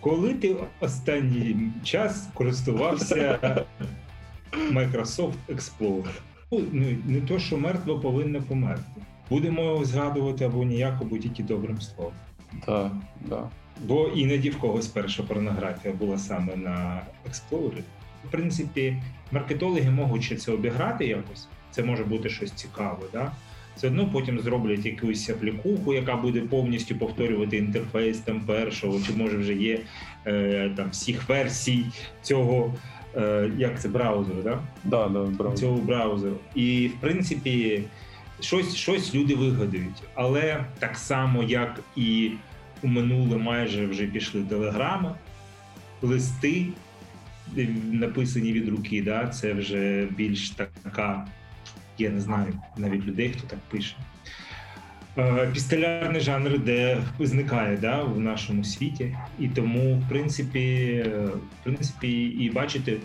коли 0.00 0.34
ти 0.34 0.56
останній 0.80 1.70
час 1.84 2.28
користувався 2.34 3.38
Microsoft 4.72 5.34
Explorer? 5.48 6.20
Ну, 6.50 6.96
не 7.06 7.20
то, 7.20 7.38
що 7.38 7.56
мертво 7.58 8.00
повинно 8.00 8.42
померти 8.42 9.02
будемо 9.30 9.62
його 9.62 9.84
згадувати 9.84 10.44
або 10.44 10.64
ніяк, 10.64 11.00
або 11.00 11.18
тільки 11.18 11.42
добрим 11.42 11.80
словом. 11.80 12.12
Так, 12.66 12.92
так. 13.28 13.48
Бо 13.84 14.08
іноді 14.08 14.50
в 14.50 14.58
когось 14.58 14.86
перша 14.86 15.22
порнографія 15.22 15.94
була 15.94 16.18
саме 16.18 16.56
на 16.56 17.00
Explorer. 17.30 17.82
В 18.24 18.30
принципі, 18.30 19.02
маркетологи 19.32 19.90
можуть 19.90 20.42
це 20.42 20.52
обіграти 20.52 21.06
якось. 21.06 21.48
Це 21.70 21.82
може 21.82 22.04
бути 22.04 22.28
щось 22.28 22.52
цікаве. 22.52 23.06
Да? 23.12 23.32
Все 23.76 23.86
одно 23.86 24.10
потім 24.12 24.40
зроблять 24.40 24.86
якусь 24.86 25.30
аплікуху, 25.30 25.94
яка 25.94 26.16
буде 26.16 26.40
повністю 26.40 26.96
повторювати 26.96 27.56
інтерфейс 27.56 28.18
там 28.18 28.40
першого, 28.40 29.00
чи 29.06 29.12
може 29.12 29.38
вже 29.38 29.54
є 29.54 29.80
е, 30.26 30.72
там 30.76 30.90
всіх 30.90 31.28
версій 31.28 31.86
цього, 32.22 32.74
е, 33.16 33.50
як 33.58 33.80
це 33.80 33.88
браузеру, 33.88 34.42
да? 34.42 34.58
Да, 34.84 35.08
да, 35.08 35.20
браузер. 35.20 35.58
цього 35.58 35.76
браузеру. 35.76 36.36
І 36.54 36.88
в 36.88 37.00
принципі 37.00 37.82
щось 38.40 38.74
щось 38.74 39.14
люди 39.14 39.34
вигадають. 39.34 40.02
Але 40.14 40.64
так 40.78 40.96
само, 40.96 41.42
як 41.42 41.80
і 41.96 42.30
у 42.82 42.86
минуле 42.86 43.36
майже 43.36 43.86
вже 43.86 44.06
пішли 44.06 44.42
телеграми, 44.42 45.14
листи, 46.02 46.66
е, 47.58 47.68
написані 47.92 48.52
від 48.52 48.68
руки. 48.68 49.02
да, 49.02 49.28
Це 49.28 49.52
вже 49.52 50.08
більш 50.16 50.50
така, 50.82 51.26
я 51.98 52.10
не 52.10 52.20
знаю 52.20 52.60
навіть 52.76 53.06
людей, 53.06 53.34
хто 53.36 53.46
так 53.46 53.58
пише. 53.58 53.96
Е, 55.18 55.50
пістолярний 55.54 56.20
жанр, 56.20 56.58
де 56.58 56.98
зникає 57.20 57.76
да, 57.76 58.02
в 58.02 58.20
нашому 58.20 58.64
світі, 58.64 59.16
і 59.38 59.48
тому, 59.48 59.94
в 59.94 60.08
принципі, 60.08 60.60
е, 61.06 61.26
в 61.26 61.64
принципі, 61.64 62.22
і 62.24 62.50
бачите, 62.50 62.96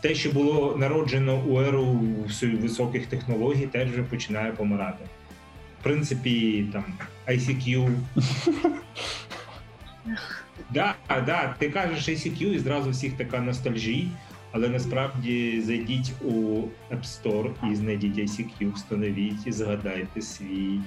те, 0.00 0.14
що 0.14 0.32
було 0.32 0.76
народжено 0.78 1.44
у 1.48 1.60
еру 1.60 2.00
високих 2.42 3.06
технологій, 3.06 3.66
теж 3.66 3.90
вже 3.90 4.02
починає 4.02 4.52
помирати. 4.52 5.04
В 5.80 5.82
принципі, 5.82 6.66
там 6.72 6.84
ICQ. 7.28 7.90
Да, 10.74 10.94
да, 11.08 11.54
ти 11.58 11.70
кажеш 11.70 12.08
ICQ 12.08 12.42
і 12.42 12.58
зразу 12.58 12.90
всіх 12.90 13.12
така 13.16 13.40
ностальжі, 13.40 14.08
але 14.52 14.68
насправді 14.68 15.60
зайдіть 15.60 16.12
у 16.24 16.32
App 16.90 17.04
Store 17.04 17.72
і 17.72 17.74
знайдіть 17.74 18.18
ICQ, 18.18 18.74
встановіть 18.74 19.46
і 19.46 19.52
згадайте 19.52 20.22
свій 20.22 20.80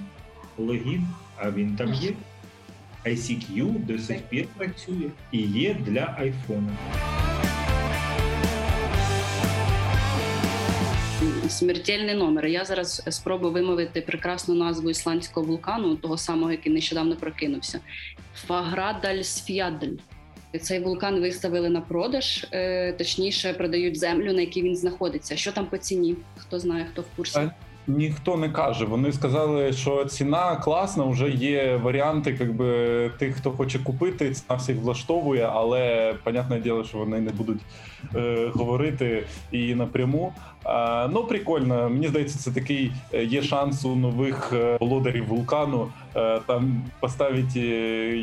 логін, 0.57 1.07
а 1.37 1.51
він 1.51 1.75
там 1.75 1.93
є. 1.93 2.13
ICQ 3.05 3.85
до 3.85 3.99
сих 3.99 4.21
пір 4.21 4.45
працює 4.57 5.09
і 5.31 5.37
є 5.41 5.73
для 5.73 6.15
айфона. 6.17 6.77
Смертельний 11.53 12.15
номер. 12.15 12.45
Я 12.45 12.65
зараз 12.65 13.03
спробую 13.09 13.53
вимовити 13.53 14.01
прекрасну 14.01 14.55
назву 14.55 14.89
ісландського 14.89 15.45
вулкану, 15.45 15.95
того 15.95 16.17
самого, 16.17 16.51
який 16.51 16.73
нещодавно 16.73 17.15
прокинувся. 17.15 17.79
Фаградальсф'ядль. 18.47 19.97
Цей 20.61 20.79
вулкан 20.79 21.21
виставили 21.21 21.69
на 21.69 21.81
продаж, 21.81 22.47
е, 22.51 22.93
точніше 22.93 23.53
продають 23.53 23.99
землю, 23.99 24.33
на 24.33 24.41
якій 24.41 24.61
він 24.61 24.75
знаходиться. 24.75 25.35
Що 25.35 25.51
там 25.51 25.65
по 25.65 25.77
ціні? 25.77 26.15
Хто 26.37 26.59
знає, 26.59 26.87
хто 26.91 27.01
в 27.01 27.05
курсі? 27.15 27.39
Ніхто 27.87 28.37
не 28.37 28.49
каже. 28.49 28.85
Вони 28.85 29.11
сказали, 29.11 29.73
що 29.73 30.05
ціна 30.05 30.55
класна. 30.55 31.05
Вже 31.05 31.29
є 31.29 31.75
варіанти, 31.75 32.37
якби 32.39 33.11
тих, 33.19 33.35
хто 33.35 33.51
хоче 33.51 33.79
купити, 33.79 34.31
ціна 34.31 34.55
всіх 34.55 34.77
влаштовує, 34.77 35.49
але 35.53 36.15
понятне 36.23 36.59
діло, 36.59 36.83
що 36.83 36.97
вони 36.97 37.21
не 37.21 37.31
будуть 37.31 37.59
е, 38.15 38.51
говорити 38.53 39.23
і 39.51 39.75
напряму. 39.75 40.33
Ну 41.13 41.23
прикольно. 41.29 41.89
Мені 41.89 42.07
здається, 42.07 42.39
це 42.39 42.51
такий 42.51 42.91
е, 43.13 43.23
є 43.23 43.41
шанс 43.41 43.85
у 43.85 43.95
нових 43.95 44.53
е, 44.53 44.77
володарів 44.79 45.27
вулкану. 45.27 45.91
Е, 46.15 46.39
там 46.47 46.83
поставити 46.99 47.59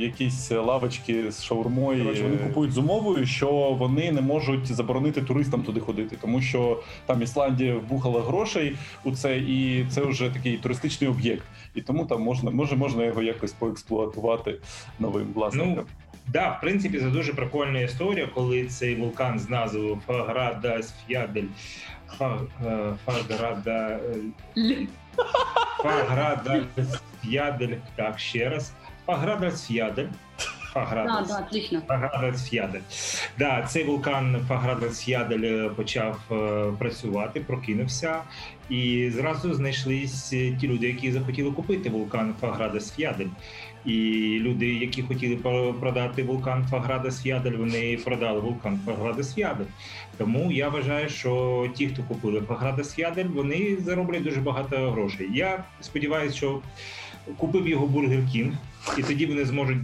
якісь 0.00 0.50
лавочки 0.50 1.32
з 1.32 1.44
шаурмою. 1.44 2.04
Короче, 2.04 2.22
вони 2.22 2.36
купують 2.36 2.72
з 2.72 2.78
умовою, 2.78 3.26
що 3.26 3.50
вони 3.78 4.12
не 4.12 4.20
можуть 4.20 4.66
заборонити 4.66 5.22
туристам 5.22 5.62
туди 5.62 5.80
ходити, 5.80 6.16
тому 6.20 6.40
що 6.42 6.80
там 7.06 7.22
Ісландія 7.22 7.74
вбухала 7.74 8.20
грошей 8.20 8.76
у 9.04 9.12
це, 9.12 9.38
і 9.38 9.86
це 9.90 10.02
вже 10.02 10.30
такий 10.30 10.56
туристичний 10.56 11.10
об'єкт. 11.10 11.44
І 11.74 11.80
тому 11.80 12.06
там 12.06 12.22
можна 12.22 12.50
може 12.50 12.76
можна 12.76 13.04
його 13.04 13.22
якось 13.22 13.52
поексплуатувати 13.52 14.54
новим 14.98 15.26
власникам. 15.34 15.74
Ну, 15.76 15.82
Да, 16.32 16.50
в 16.50 16.60
принципі, 16.60 16.98
це 16.98 17.06
дуже 17.06 17.34
прикольна 17.34 17.80
історія, 17.80 18.28
коли 18.34 18.64
цей 18.64 18.94
вулкан 18.94 19.38
з 19.38 19.48
назвою 19.48 19.98
Фаграда 20.06 20.82
Сф'ядель 20.82 21.46
Фаграда 22.18 24.00
Фаграда 25.82 26.64
Сф'ядель. 27.22 27.80
Так, 27.96 28.18
ще 28.18 28.48
раз. 28.48 28.72
Фаграда 29.06 29.50
Сф'ядель. 29.50 30.10
Фаградес. 30.72 31.28
Да, 31.28 31.34
да, 31.34 31.46
отлично. 31.46 31.82
Фаградес 31.88 32.52
Ядель. 32.52 32.80
Да, 33.38 33.62
цей 33.62 33.84
вулкан 33.84 34.44
Фаградес 34.48 35.08
Ядель 35.08 35.44
е, 35.44 35.68
почав 35.68 36.18
е, 36.30 36.72
працювати, 36.78 37.40
прокинувся, 37.40 38.22
і 38.68 39.10
зразу 39.10 39.54
знайшлись 39.54 40.28
ті 40.60 40.68
люди, 40.68 40.86
які 40.86 41.12
захотіли 41.12 41.50
купити 41.50 41.90
вулкан 41.90 42.34
Фаградес 42.40 42.94
Ядель. 42.98 43.26
І 43.84 44.38
люди, 44.40 44.74
які 44.74 45.02
хотіли 45.02 45.36
продати 45.80 46.22
вулкан 46.22 46.66
Фаградес 46.70 47.26
Ядель, 47.26 47.52
вони 47.52 47.98
продали 48.04 48.40
вулкан 48.40 48.80
Фаградес 48.86 49.38
Ядель. 49.38 49.64
Тому 50.18 50.52
я 50.52 50.68
вважаю, 50.68 51.08
що 51.08 51.66
ті, 51.74 51.88
хто 51.88 52.02
купили 52.02 52.40
Фаградес 52.40 52.98
Ядель, 52.98 53.24
вони 53.24 53.76
зароблять 53.76 54.22
дуже 54.22 54.40
багато 54.40 54.90
грошей. 54.90 55.28
Я 55.32 55.64
сподіваюся, 55.80 56.36
що 56.36 56.60
купив 57.36 57.68
його 57.68 57.86
Бургер 57.86 58.20
Кінг, 58.32 58.52
і 58.98 59.02
тоді 59.02 59.26
вони 59.26 59.44
зможуть 59.44 59.78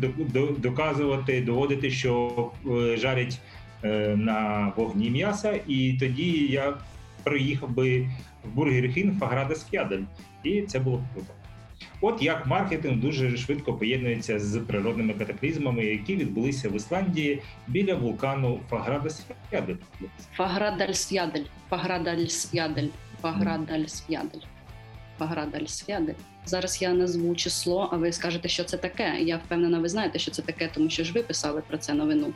доказувати, 0.61 1.41
доводити, 1.41 1.91
що 1.91 2.33
е, 2.67 2.97
жарять 2.97 3.39
е, 3.85 4.17
на 4.17 4.73
вогні 4.77 5.11
м'яса. 5.11 5.61
І 5.67 5.93
тоді 6.01 6.47
я 6.47 6.75
приїхав 7.23 7.71
би 7.71 8.09
в 8.45 8.55
Бургер 8.55 8.95
Кінг 8.95 9.19
Фаградес 9.19 9.65
Ф'ядель. 9.65 10.03
І 10.45 10.63
це 10.63 10.79
було 10.79 11.03
круто. 11.15 11.33
От 12.01 12.23
як 12.23 12.47
маркетинг 12.47 12.97
дуже 12.97 13.37
швидко 13.37 13.75
поєднується 13.75 14.39
з 14.39 14.59
природними 14.59 15.15
катаклізмами, 15.15 15.85
які 15.85 16.17
відбулися 16.17 16.69
в 16.69 16.77
Ісландії 16.77 17.43
біля 17.69 17.95
вулкану 17.95 18.61
Фаградальсвядель. 18.71 19.77
Фаградальсвядель. 20.33 21.45
Фаградальсвядель. 21.71 22.89
Фаградальсвядель. 23.23 24.41
Фаградальсвядель. 25.19 26.15
Зараз 26.45 26.83
я 26.83 26.93
назву 26.93 27.35
число, 27.35 27.89
а 27.93 27.97
ви 27.97 28.13
скажете, 28.13 28.49
що 28.49 28.65
це 28.65 28.77
таке. 28.77 29.17
Я 29.21 29.37
впевнена, 29.37 29.79
ви 29.79 29.89
знаєте, 29.89 30.19
що 30.19 30.31
це 30.31 30.43
таке, 30.43 30.71
тому 30.75 30.91
що 30.91 31.05
ж 31.05 31.13
ви 31.13 31.23
писали 31.23 31.63
про 31.69 31.79
це 31.79 31.95
новину. 31.95 32.33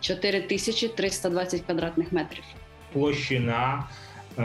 4320 0.00 1.60
квадратних 1.60 2.12
метрів. 2.12 2.44
Площина 2.92 3.84
е, 4.38 4.42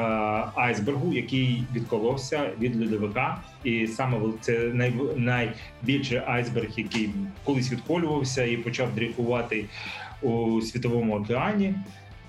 айсбергу, 0.56 1.14
який 1.14 1.64
відколовся 1.76 2.50
від 2.60 2.82
льодовика, 2.82 3.42
і 3.64 3.88
саме 3.88 4.18
це 4.42 4.60
най, 4.60 4.94
найбільший 5.16 6.22
айсберг, 6.26 6.70
який 6.78 7.10
колись 7.44 7.72
відколювався 7.72 8.44
і 8.44 8.58
почав 8.58 8.96
дрейфувати 8.96 9.66
у 10.22 10.62
світовому 10.62 11.16
океані. 11.16 11.76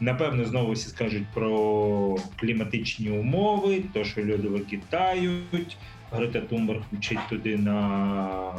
Напевно, 0.00 0.44
знову 0.44 0.72
всі 0.72 0.88
скажуть 0.88 1.26
про 1.34 2.16
кліматичні 2.36 3.10
умови, 3.10 3.82
то 3.92 4.04
що 4.04 4.20
льодовики 4.20 4.80
тають, 4.90 5.76
Грета 6.12 6.40
Тумберг 6.40 6.80
вчить 6.92 7.28
туди 7.28 7.56
на 7.56 8.52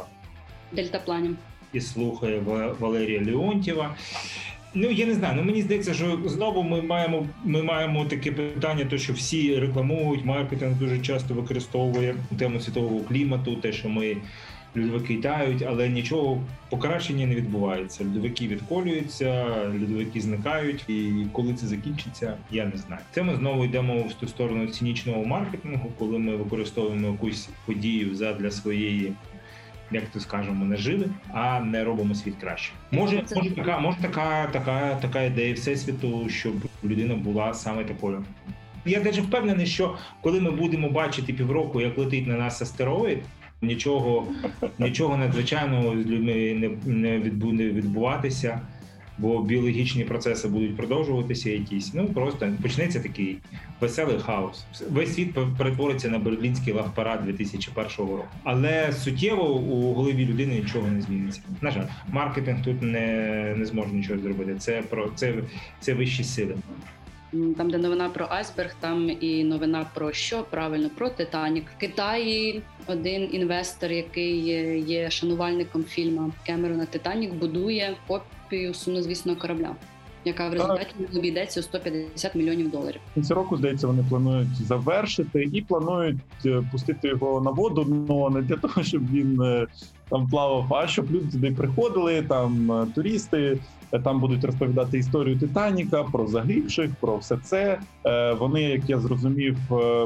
дельтаплані 0.72 1.30
і 1.72 1.80
слухає 1.80 2.40
Валерія 2.78 3.24
Леонтьєва. 3.24 3.94
Ну 4.74 4.90
я 4.90 5.06
не 5.06 5.14
знаю. 5.14 5.34
Ну 5.36 5.42
мені 5.42 5.62
здається, 5.62 5.94
що 5.94 6.18
знову 6.24 6.62
ми 6.62 6.82
маємо 6.82 7.26
ми 7.44 7.62
маємо 7.62 8.04
таке 8.04 8.32
питання, 8.32 8.84
то 8.84 8.98
що 8.98 9.12
всі 9.12 9.56
рекламують, 9.60 10.24
маркетинг 10.24 10.78
дуже 10.78 10.98
часто 10.98 11.34
використовує 11.34 12.14
тему 12.38 12.60
світового 12.60 13.00
клімату, 13.00 13.56
те, 13.56 13.72
що 13.72 13.88
ми 13.88 14.16
льодовики 14.76 15.16
тають, 15.16 15.62
але 15.62 15.88
нічого 15.88 16.42
покращення 16.70 17.26
не 17.26 17.34
відбувається. 17.34 18.04
Льодовики 18.04 18.48
відколюються, 18.48 19.46
льодовики 19.82 20.20
зникають, 20.20 20.84
і 20.88 21.26
коли 21.32 21.54
це 21.54 21.66
закінчиться, 21.66 22.36
я 22.50 22.64
не 22.64 22.76
знаю. 22.76 23.02
Це 23.10 23.22
ми 23.22 23.36
знову 23.36 23.64
йдемо 23.64 23.98
в 23.98 24.12
ту 24.12 24.28
сторону 24.28 24.66
цінічного 24.66 25.24
маркетингу, 25.24 25.92
коли 25.98 26.18
ми 26.18 26.36
використовуємо 26.36 27.08
якусь 27.08 27.48
подію 27.66 28.14
задля 28.14 28.50
своєї. 28.50 29.12
Як 29.90 30.04
то 30.04 30.20
скажемо, 30.20 30.64
наживи, 30.64 31.06
а 31.32 31.60
не 31.60 31.84
робимо 31.84 32.14
світ 32.14 32.34
краще. 32.40 32.72
Може, 32.90 33.22
може 33.36 33.50
така, 33.50 33.78
може 33.78 33.98
така, 34.02 34.46
така, 34.46 34.94
така 34.94 35.22
ідея 35.22 35.54
всесвіту, 35.54 36.28
щоб 36.28 36.52
людина 36.84 37.14
була 37.14 37.54
саме 37.54 37.84
такою. 37.84 38.24
Я 38.86 39.00
навіть 39.00 39.18
впевнений, 39.18 39.66
що 39.66 39.96
коли 40.20 40.40
ми 40.40 40.50
будемо 40.50 40.90
бачити 40.90 41.32
півроку, 41.32 41.80
як 41.80 41.98
летить 41.98 42.26
на 42.26 42.34
нас 42.34 42.62
астероїд, 42.62 43.18
Нічого 43.62 44.26
нічого 44.78 45.16
надзвичайного 45.16 46.02
з 46.02 46.06
людьми 46.06 46.34
не 46.86 47.18
не 47.18 47.30
буде 47.30 47.68
відбуватися, 47.68 48.60
бо 49.18 49.42
біологічні 49.42 50.04
процеси 50.04 50.48
будуть 50.48 50.76
продовжуватися. 50.76 51.50
Якісь 51.50 51.94
ну 51.94 52.06
просто 52.06 52.52
почнеться 52.62 53.00
такий 53.00 53.38
веселий 53.80 54.18
хаос. 54.18 54.64
Весь 54.90 55.14
світ 55.14 55.34
перетвориться 55.58 56.08
на 56.08 56.18
берлінський 56.18 56.72
лавпарад 56.72 57.24
2001 57.24 57.86
року. 57.98 58.24
Але 58.44 58.92
суттєво 58.92 59.54
у 59.54 59.94
голові 59.94 60.26
людини 60.26 60.54
нічого 60.54 60.88
не 60.88 61.00
зміниться. 61.00 61.40
На 61.60 61.70
жаль, 61.70 61.86
маркетинг 62.08 62.62
тут 62.64 62.82
не 62.82 63.54
не 63.56 63.66
зможе 63.66 63.92
нічого 63.92 64.20
зробити. 64.20 64.54
Це 64.58 64.82
про 64.82 65.08
це, 65.14 65.34
це 65.80 65.94
вищі 65.94 66.24
сили. 66.24 66.54
Там, 67.32 67.70
де 67.70 67.78
новина 67.78 68.08
про 68.08 68.26
айсберг, 68.30 68.74
там 68.80 69.10
і 69.20 69.44
новина 69.44 69.86
про 69.94 70.12
що 70.12 70.44
правильно 70.50 70.90
про 70.96 71.08
Титанік 71.08 71.64
в 71.76 71.80
Китаї. 71.80 72.62
Один 72.86 73.28
інвестор, 73.32 73.92
який 73.92 74.38
є 74.80 75.10
шанувальником 75.10 75.84
фільму 75.84 76.32
Кемерона 76.46 76.86
Титанік, 76.86 77.34
будує 77.34 77.96
копію 78.06 78.74
сумнозвісного 78.74 79.38
корабля, 79.38 79.74
яка 80.24 80.48
в 80.48 80.52
результаті 80.52 80.94
обійдеться 81.16 81.60
у 81.60 81.62
150 81.62 82.34
мільйонів 82.34 82.70
доларів. 82.70 83.00
Кінці 83.14 83.34
року 83.34 83.56
здається, 83.56 83.86
вони 83.86 84.04
планують 84.08 84.66
завершити 84.66 85.48
і 85.52 85.62
планують 85.62 86.16
е, 86.46 86.62
пустити 86.72 87.08
його 87.08 87.40
на 87.40 87.50
воду, 87.50 88.06
але 88.08 88.30
не 88.30 88.42
для 88.42 88.56
того, 88.56 88.82
щоб 88.82 89.12
він 89.12 89.42
е, 89.42 89.66
там 90.08 90.28
плавав, 90.28 90.74
а 90.74 90.86
щоб 90.86 91.10
люди 91.10 91.32
туди 91.32 91.52
приходили, 91.52 92.22
там 92.22 92.72
е, 92.72 92.86
туристи. 92.94 93.58
Там 94.04 94.20
будуть 94.20 94.44
розповідати 94.44 94.98
історію 94.98 95.38
Титаніка 95.38 96.02
про 96.02 96.26
загибших, 96.26 96.90
про 97.00 97.16
все 97.16 97.38
це. 97.44 97.78
Вони, 98.38 98.62
як 98.62 98.90
я 98.90 98.98
зрозумів, 98.98 99.56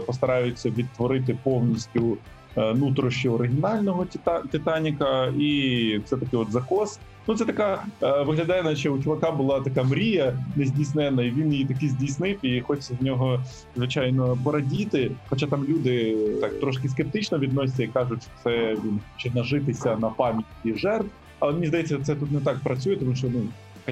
постараються 0.07 0.71
відтворити 0.71 1.39
повністю 1.43 2.19
Е, 2.57 2.75
нутрощі 2.75 3.29
оригінального 3.29 4.07
Титаніка, 4.51 5.27
і 5.39 6.01
це 6.05 6.17
такий 6.17 6.39
от 6.39 6.53
закос. 6.53 6.99
Ну, 7.27 7.37
це 7.37 7.45
така 7.45 7.85
е, 8.03 8.23
виглядає, 8.23 8.63
наче 8.63 8.91
у 8.91 9.03
чувака 9.03 9.31
була 9.31 9.61
така 9.61 9.83
мрія 9.83 10.39
нездійснена, 10.57 11.23
і 11.23 11.31
він 11.31 11.53
її 11.53 11.65
таки 11.65 11.89
здійснив, 11.89 12.39
і 12.43 12.61
хочеться 12.61 12.95
з 13.01 13.03
нього 13.03 13.41
звичайно 13.77 14.39
порадіти. 14.45 15.11
Хоча 15.29 15.47
там 15.47 15.65
люди 15.65 16.17
так 16.41 16.61
трошки 16.61 16.89
скептично 16.89 17.39
відносяться 17.39 17.83
і 17.83 17.89
кажуть, 17.89 18.23
що 18.23 18.31
це 18.45 18.75
він 18.75 19.01
чи 19.17 19.31
нажитися 19.35 19.97
на 19.97 20.09
пам'яті 20.09 20.75
жертв. 20.77 21.11
Але 21.39 21.53
мені 21.53 21.67
здається, 21.67 21.99
це 22.03 22.15
тут 22.15 22.33
не 22.33 22.41
так 22.41 22.59
працює, 22.59 22.97
тому 22.97 23.15
що 23.15 23.29
ну. 23.29 23.43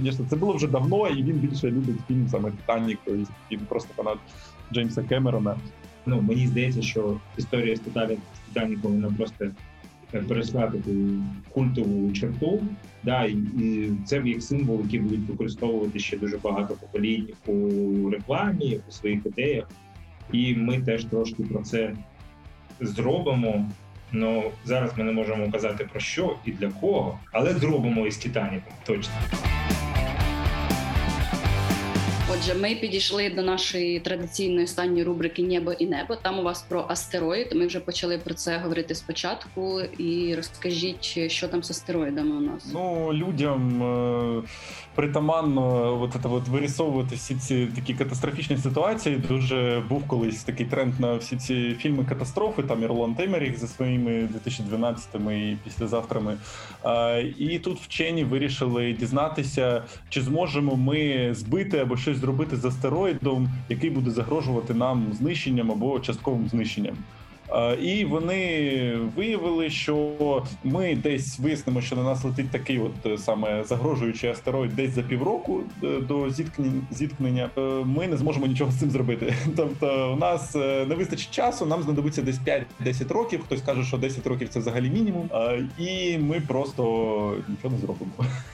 Звісно, 0.00 0.26
це 0.30 0.36
було 0.36 0.52
вже 0.52 0.66
давно, 0.66 1.08
і 1.08 1.22
він 1.22 1.36
більше 1.36 1.70
любить 1.70 1.96
фільм 2.08 2.28
саме 2.28 2.50
Титанік, 2.50 2.98
він 3.50 3.60
просто 3.68 3.88
фанат 3.96 4.18
Джеймса 4.72 5.02
Кемерона. 5.02 5.56
Ну 6.06 6.22
мені 6.22 6.46
здається, 6.46 6.82
що 6.82 7.20
історія 7.36 7.76
з 7.76 7.80
Титаніком 7.80 8.92
вона 8.92 9.10
просто 9.16 9.46
перейшла 10.10 10.66
таку 10.66 10.90
культову 11.48 12.12
черту. 12.12 12.62
Да, 13.02 13.24
і 13.24 13.90
це 14.04 14.22
як 14.24 14.42
символ, 14.42 14.80
який 14.84 15.00
будуть 15.00 15.28
використовувати 15.28 15.98
ще 15.98 16.16
дуже 16.18 16.38
багато 16.38 16.74
поколінь 16.74 17.28
у 17.46 18.10
рекламі, 18.10 18.80
у 18.88 18.92
своїх 18.92 19.26
ідеях. 19.26 19.70
І 20.32 20.54
ми 20.54 20.80
теж 20.80 21.04
трошки 21.04 21.42
про 21.42 21.62
це 21.62 21.94
зробимо. 22.80 23.70
Ну 24.12 24.50
зараз 24.64 24.90
ми 24.96 25.04
не 25.04 25.12
можемо 25.12 25.52
казати 25.52 25.88
про 25.92 26.00
що 26.00 26.36
і 26.44 26.52
для 26.52 26.70
кого, 26.70 27.18
але 27.32 27.54
зробимо 27.54 28.06
із 28.06 28.16
Титаніком 28.16 28.72
точно. 28.86 29.14
Отже, 32.32 32.54
ми 32.54 32.74
підійшли 32.74 33.30
до 33.30 33.42
нашої 33.42 34.00
традиційної 34.00 34.64
останньої 34.64 35.04
рубрики 35.04 35.42
Небо 35.42 35.72
і 35.72 35.86
небо. 35.86 36.16
Там 36.22 36.38
у 36.38 36.42
вас 36.42 36.62
про 36.62 36.84
астероїд. 36.88 37.52
Ми 37.54 37.66
вже 37.66 37.80
почали 37.80 38.18
про 38.18 38.34
це 38.34 38.58
говорити 38.58 38.94
спочатку. 38.94 39.80
І 39.98 40.34
розкажіть, 40.34 41.30
що 41.30 41.48
там 41.48 41.62
з 41.62 41.70
астероїдами 41.70 42.36
у 42.36 42.40
нас. 42.40 42.70
Ну 42.72 43.12
людям 43.12 43.82
е, 43.82 44.42
притаманно 44.94 46.02
от 46.02 46.12
це 46.22 46.28
от 46.28 46.48
вирісовувати 46.48 47.14
всі 47.14 47.34
ці 47.34 47.66
такі 47.66 47.94
катастрофічні 47.94 48.56
ситуації. 48.56 49.16
Дуже 49.28 49.82
був 49.88 50.06
колись 50.06 50.44
такий 50.44 50.66
тренд 50.66 51.00
на 51.00 51.14
всі 51.14 51.36
ці 51.36 51.76
фільми 51.78 52.04
катастрофи. 52.04 52.62
Там 52.62 52.82
Ірлон 52.82 53.14
Темеріх 53.14 53.58
за 53.58 53.66
своїми 53.66 54.28
2012-ми 54.46 55.40
і 55.40 55.56
післязавтрами. 55.64 56.36
Е, 56.84 57.22
і 57.22 57.58
тут 57.58 57.80
вчені 57.80 58.24
вирішили 58.24 58.92
дізнатися, 58.92 59.82
чи 60.08 60.22
зможемо 60.22 60.76
ми 60.76 61.28
збити 61.34 61.78
або 61.78 61.96
щось 61.96 62.17
зробити 62.18 62.56
з 62.56 62.64
астероїдом, 62.64 63.48
який 63.68 63.90
буде 63.90 64.10
загрожувати 64.10 64.74
нам 64.74 65.12
знищенням 65.12 65.70
або 65.70 66.00
частковим 66.00 66.48
знищенням. 66.48 66.96
І 67.82 68.04
вони 68.04 68.98
виявили, 69.16 69.70
що 69.70 70.42
ми 70.64 70.96
десь 70.96 71.38
вияснимо, 71.38 71.80
що 71.80 71.96
на 71.96 72.02
нас 72.02 72.24
летить 72.24 72.50
такий, 72.50 72.78
от 72.78 73.06
е, 73.06 73.18
саме 73.18 73.64
загрожуючий 73.64 74.30
астероїд, 74.30 74.76
десь 74.76 74.90
за 74.90 75.02
півроку 75.02 75.60
е, 75.84 76.00
до 76.00 76.30
зіткнення. 76.90 77.50
Е, 77.58 77.60
ми 77.84 78.06
не 78.06 78.16
зможемо 78.16 78.46
нічого 78.46 78.72
з 78.72 78.78
цим 78.78 78.90
зробити. 78.90 79.34
Тобто, 79.56 80.12
у 80.12 80.16
нас 80.16 80.54
не 80.54 80.94
вистачить 80.94 81.30
часу, 81.30 81.66
нам 81.66 81.82
знадобиться 81.82 82.22
десь 82.22 82.38
5-10 82.84 83.12
років. 83.12 83.42
Хтось 83.44 83.62
каже, 83.62 83.84
що 83.84 83.96
10 83.96 84.26
років 84.26 84.48
це 84.48 84.58
взагалі 84.60 84.90
мінімум, 84.90 85.30
і 85.78 86.18
ми 86.18 86.40
просто 86.40 86.82
нічого 87.48 87.74
не 87.74 87.80
зробимо. 87.80 88.12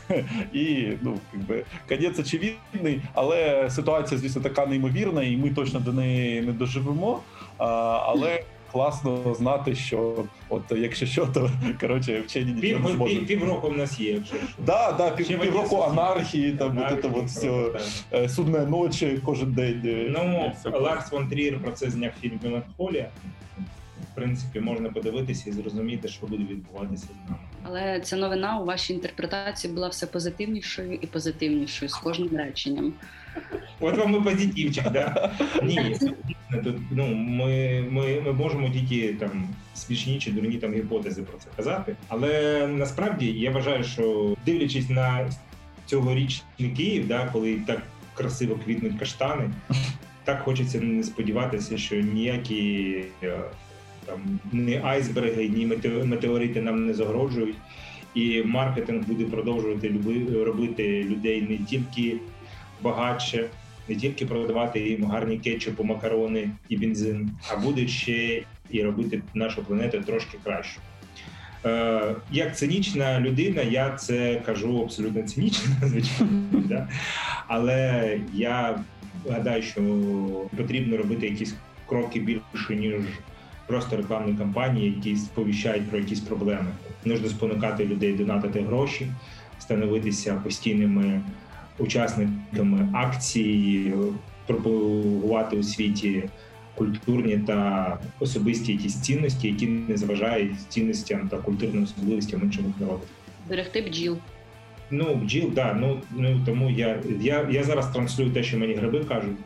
І 0.52 0.88
ну 1.02 1.18
якби 1.34 1.64
кадець 1.88 2.18
очевидний, 2.18 3.00
але 3.14 3.70
ситуація, 3.70 4.20
звісно, 4.20 4.42
така 4.42 4.66
неймовірна, 4.66 5.22
і 5.22 5.36
ми 5.36 5.50
точно 5.50 5.80
до 5.80 5.92
неї 5.92 6.40
не 6.40 6.52
доживемо. 6.52 7.20
Але 7.58 8.42
класно 8.74 9.34
знати, 9.34 9.74
що 9.74 10.24
от 10.48 10.62
якщо 10.76 11.06
що, 11.06 11.26
то 11.26 11.50
коротше 11.80 12.20
вчені 12.20 12.52
нічого 12.52 12.88
не 12.88 12.94
зможуть. 12.94 13.18
Пів, 13.18 13.26
півроку 13.26 13.68
в 13.68 13.76
нас 13.76 14.00
є. 14.00 14.12
якщо 14.12 14.36
що. 14.36 14.62
Да, 14.66 14.92
да, 14.92 15.10
пів, 15.10 15.40
півроку 15.40 15.80
анархії, 15.80 16.52
там 16.52 16.70
анархії, 16.70 17.12
от 17.14 17.30
це 17.30 17.70
все 17.70 17.80
так. 18.10 18.30
судна 18.30 18.64
ночі 18.64 19.20
кожен 19.24 19.52
день. 19.52 19.82
Е, 19.84 20.06
ну 20.08 20.52
Ларс 20.80 21.12
Вон 21.12 21.28
Трір 21.28 21.62
про 21.62 21.72
це 21.72 21.90
зняв 21.90 22.12
фільм 22.20 22.40
Меланхолія. 22.44 23.10
В 24.12 24.14
принципі, 24.14 24.60
можна 24.60 24.88
подивитися 24.88 25.50
і 25.50 25.52
зрозуміти, 25.52 26.08
що 26.08 26.26
буде 26.26 26.44
відбуватися 26.44 27.06
з 27.06 27.30
нами. 27.30 27.42
Але 27.62 28.00
ця 28.00 28.16
новина 28.16 28.58
у 28.58 28.64
вашій 28.64 28.92
інтерпретації 28.92 29.74
була 29.74 29.88
все 29.88 30.06
позитивнішою 30.06 30.92
і 30.92 31.06
позитивнішою 31.06 31.88
з 31.88 31.94
кожним 31.94 32.36
реченням. 32.36 32.92
От 33.80 33.96
вам 33.96 34.14
і 34.14 34.20
позитивчик, 34.20 34.90
да? 34.90 35.32
Ні, 35.62 35.96
тут 36.64 36.76
ну 36.90 37.06
ми 37.14 37.84
ми, 37.90 38.20
ми 38.20 38.32
можемо 38.32 38.68
тільки 38.68 39.14
там 39.14 39.48
смішні 39.74 40.18
чи 40.18 40.32
дурні 40.32 40.56
там 40.56 40.74
гіпотези 40.74 41.22
про 41.22 41.38
це 41.38 41.46
казати. 41.56 41.96
Але 42.08 42.66
насправді 42.66 43.26
я 43.26 43.50
вважаю, 43.50 43.84
що 43.84 44.36
дивлячись 44.46 44.90
на 44.90 45.30
цьогорічний 45.86 46.70
Київ, 46.76 47.08
да, 47.08 47.28
коли 47.32 47.56
так 47.66 47.82
красиво 48.14 48.58
квітнуть 48.64 48.98
каштани, 48.98 49.50
так 50.24 50.42
хочеться 50.42 50.80
не 50.80 51.02
сподіватися, 51.02 51.78
що 51.78 51.96
ніякі 51.96 53.04
е, 53.22 53.38
там 54.06 54.40
ні 54.52 54.80
айсберги, 54.84 55.48
ні 55.48 55.66
метеорити 56.04 56.62
нам 56.62 56.86
не 56.86 56.94
загрожують. 56.94 57.56
І 58.14 58.42
маркетинг 58.42 59.06
буде 59.06 59.24
продовжувати 59.24 59.92
робити 60.44 61.04
людей 61.04 61.42
не 61.42 61.58
тільки 61.58 62.16
багатше, 62.82 63.48
не 63.88 63.94
тільки 63.94 64.26
продавати 64.26 64.80
їм 64.80 65.04
гарні 65.04 65.38
кетчупи, 65.38 65.84
макарони 65.84 66.50
і 66.68 66.76
бензин, 66.76 67.30
а 67.52 67.56
буде 67.56 67.88
ще 67.88 68.42
і 68.70 68.82
робити 68.82 69.22
нашу 69.34 69.64
планету 69.64 70.00
трошки 70.00 70.38
краще. 70.44 70.80
Як 72.32 72.56
цинічна 72.56 73.20
людина, 73.20 73.62
я 73.62 73.90
це 73.90 74.42
кажу 74.46 74.82
абсолютно 74.82 75.22
цинічно, 75.22 75.70
звичайно, 75.82 76.42
да? 76.52 76.88
але 77.46 78.18
я 78.34 78.78
гадаю, 79.30 79.62
що 79.62 79.80
потрібно 80.56 80.96
робити 80.96 81.26
якісь 81.26 81.54
кроки 81.86 82.20
більше, 82.20 82.76
ніж 82.76 82.94
просто 83.66 83.96
рекламні 83.96 84.38
кампанії, 84.38 84.94
які 84.96 85.16
сповіщають 85.16 85.90
про 85.90 85.98
якісь 85.98 86.20
проблеми. 86.20 86.66
Нужно 87.04 87.28
спонукати 87.28 87.84
людей 87.84 88.12
донатити 88.12 88.60
гроші, 88.60 89.06
становитися 89.58 90.34
постійними 90.44 91.20
учасниками 91.78 92.88
акції, 92.92 93.94
пропагувати 94.46 95.56
у 95.56 95.62
світі 95.62 96.24
культурні 96.74 97.38
та 97.38 97.98
особисті 98.20 98.72
якісь 98.72 99.00
цінності, 99.00 99.48
які 99.48 99.66
не 99.66 99.96
зважають 99.96 100.52
цінностям 100.68 101.28
та 101.28 101.36
культурним 101.36 101.82
особливостям 101.82 102.42
інших 102.42 102.64
народів. 102.80 103.08
Берегти 103.48 103.82
бджіл. 103.82 104.18
Ну, 104.94 105.14
бджіл, 105.14 105.50
да. 105.54 105.76
Ну 105.80 106.00
ну 106.16 106.40
тому 106.46 106.70
я 106.70 107.00
я, 107.20 107.48
я 107.50 107.62
зараз 107.64 107.92
транслюю 107.92 108.30
те, 108.30 108.42
що 108.42 108.58
мені 108.58 108.74
гриби 108.74 109.04
кажуть. 109.04 109.36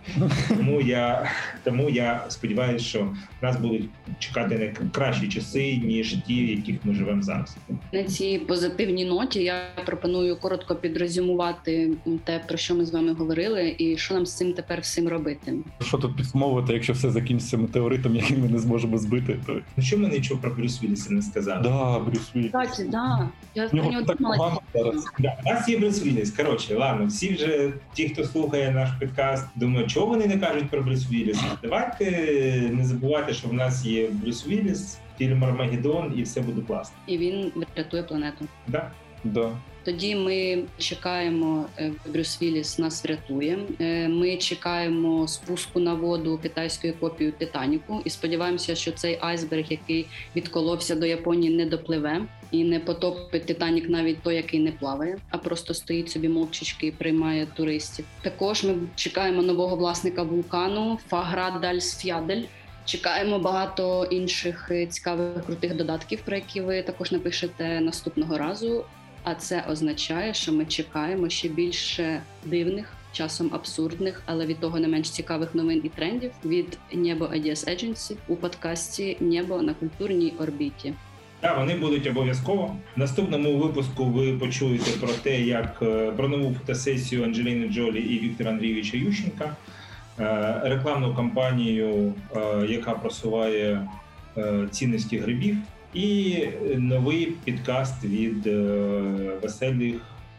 Тому 0.49 0.81
я 0.81 1.31
тому 1.65 1.91
я 1.91 2.25
сподіваюся, 2.29 2.85
що 2.85 3.09
нас 3.43 3.57
будуть 3.57 3.89
чекати 4.19 4.59
не 4.59 4.89
кращі 4.91 5.29
часи, 5.29 5.77
ніж 5.77 6.17
ті, 6.27 6.45
в 6.45 6.51
яких 6.51 6.77
ми 6.85 6.95
живемо 6.95 7.23
зараз. 7.23 7.57
На 7.93 8.05
цій 8.05 8.39
позитивній 8.39 9.05
ноті 9.05 9.43
я 9.43 9.61
пропоную 9.87 10.37
коротко 10.37 10.75
підрозумувати 10.75 11.91
те, 12.25 12.41
про 12.49 12.57
що 12.59 12.75
ми 12.75 12.85
з 12.85 12.93
вами 12.93 13.13
говорили, 13.13 13.75
і 13.79 13.97
що 13.97 14.15
нам 14.15 14.27
з 14.27 14.37
цим 14.37 14.53
тепер 14.53 14.81
всім 14.81 15.09
робити. 15.09 15.55
Що 15.81 15.99
тут 15.99 16.17
підсумовувати, 16.17 16.73
якщо 16.73 16.93
все 16.93 17.11
закінчиться 17.11 17.57
метеоритом, 17.57 18.17
який 18.17 18.37
ми 18.37 18.49
не 18.49 18.59
зможемо 18.59 18.99
збити, 18.99 19.39
то 19.47 19.61
ну 19.77 19.83
що 19.83 19.99
ми 19.99 20.09
нічого 20.09 20.41
про 20.41 20.51
Брюс 20.51 20.83
Вілліса 20.83 21.15
не 21.15 21.23
сказали? 21.23 21.63
Да, 21.63 21.99
Брюс 21.99 22.31
Вілліс. 22.37 22.47
Кстати, 22.47 22.89
да. 22.89 23.29
Я 23.55 23.69
про 23.69 23.83
нього 23.83 24.03
думала. 24.03 24.59
Да, 25.19 25.37
у 25.47 25.49
нас 25.51 25.69
є 25.69 25.79
Брюс 25.79 26.03
Вілліс. 26.03 26.31
Коротше, 26.31 26.75
ладно, 26.75 27.07
всі 27.07 27.35
вже 27.35 27.73
ті, 27.95 28.09
хто 28.09 28.25
слухає 28.25 28.71
наш 28.71 28.89
підкаст, 29.01 29.47
думаю, 29.57 29.87
чого 29.87 30.07
вони 30.07 30.27
не 30.27 30.39
кажуть 30.39 30.71
про 30.71 30.83
Брюс 30.83 31.11
Вілліс? 31.11 31.41
Давайте 31.63 32.11
не 32.73 32.85
забувати, 32.85 33.35
що 33.35 33.49
в 33.49 33.53
нас 33.53 33.85
є 33.85 34.09
Брюс 34.11 34.47
Вілліс, 34.47 34.99
фільм 35.19 35.45
Армагеддон, 35.45 36.13
і 36.17 36.23
все 36.23 36.41
буде 36.41 36.63
класно. 36.67 36.97
І 37.07 37.19
він 37.19 37.53
врятує 37.77 38.03
планету. 38.03 38.45
Да. 38.67 38.91
Да. 39.25 39.57
Тоді 39.89 40.15
ми 40.15 40.63
чекаємо, 40.79 41.67
е, 41.79 41.93
Брюс 42.07 42.43
Вілліс 42.43 42.79
нас 42.79 43.05
врятує. 43.05 43.59
Е, 43.81 44.09
ми 44.09 44.37
чекаємо 44.37 45.29
спуску 45.29 45.81
на 45.81 45.95
воду 45.95 46.39
китайської 46.43 46.93
копії 46.93 47.33
Титаніку 47.33 48.03
і 48.05 48.11
сподіваємося, 48.11 48.75
що 48.75 48.93
цей 48.93 49.19
айсберг, 49.21 49.65
який 49.71 50.07
відколовся 50.37 50.95
до 50.95 51.07
Японії, 51.07 51.57
не 51.57 51.67
допливе 51.67 52.23
і 52.51 52.65
не 52.65 52.81
потопить 52.81 53.47
Титанік, 53.47 53.89
навіть 53.89 54.23
той, 54.23 54.37
який 54.37 54.61
не 54.61 54.73
плаває, 54.73 55.19
а 55.31 55.39
просто 55.39 55.75
стоїть 55.75 56.11
собі 56.11 56.29
мовчечки 56.29 56.87
і 56.87 56.93
приймає 56.93 57.47
туристів. 57.47 58.05
Також 58.23 58.65
ми 58.65 58.75
чекаємо 58.95 59.43
нового 59.43 59.77
власника 59.77 60.23
вулкану 60.23 60.99
Фаградальсфядель. 61.09 62.43
Чекаємо 62.85 63.39
багато 63.39 64.05
інших 64.11 64.71
цікавих 64.89 65.45
крутих 65.47 65.77
додатків, 65.77 66.21
про 66.25 66.37
які 66.37 66.61
ви 66.61 66.83
також 66.83 67.13
напишете 67.13 67.81
наступного 67.81 68.39
разу. 68.39 68.85
А 69.23 69.35
це 69.35 69.65
означає, 69.71 70.35
що 70.35 70.53
ми 70.53 70.65
чекаємо 70.65 71.29
ще 71.29 71.49
більше 71.49 72.23
дивних, 72.45 72.93
часом 73.13 73.51
абсурдних, 73.53 74.23
але 74.27 74.47
від 74.47 74.61
того 74.61 74.81
не 74.81 74.89
менш 74.89 75.11
цікавих 75.11 75.55
новин 75.55 75.81
і 75.85 75.89
трендів 75.89 76.31
від 76.45 76.79
Небо 76.93 77.25
Ideas 77.25 77.69
Agency 77.69 78.17
у 78.29 78.37
подкасті 78.37 79.17
Небо 79.21 79.63
на 79.63 79.75
культурній 79.75 80.35
орбіті. 80.41 80.95
Так, 81.41 81.59
вони 81.59 81.77
будуть 81.77 82.07
обов'язково. 82.07 82.77
В 82.97 82.99
наступному 82.99 83.59
випуску 83.59 84.05
ви 84.05 84.33
почуєте 84.33 84.91
про 85.01 85.09
те, 85.09 85.41
як 85.41 85.79
е, 85.83 86.13
про 86.17 86.29
нову 86.29 86.55
фотосесію 86.55 87.25
Анджеліни 87.25 87.69
Джолі 87.69 88.01
і 88.01 88.19
Віктора 88.19 88.51
Андрійовича 88.51 88.97
Ющенка, 88.97 89.57
е, 90.21 90.61
рекламну 90.65 91.15
кампанію, 91.15 92.15
е, 92.37 92.67
яка 92.69 92.93
просуває 92.93 93.89
цінності 94.71 95.19
грибів, 95.19 95.57
і 95.95 96.39
новий 96.77 97.33
підкаст 97.45 98.05
від 98.05 98.47
веселих 99.43 99.97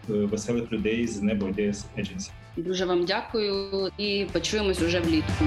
веселих 0.08 0.72
людей 0.72 1.08
з 1.08 1.22
Небо 1.22 1.46
Agency. 1.46 2.30
Дуже 2.58 2.86
вам 2.86 3.06
дякую 3.06 3.90
і 3.98 4.26
почуємось 4.34 4.82
уже 4.82 5.00
влітку. 5.00 5.46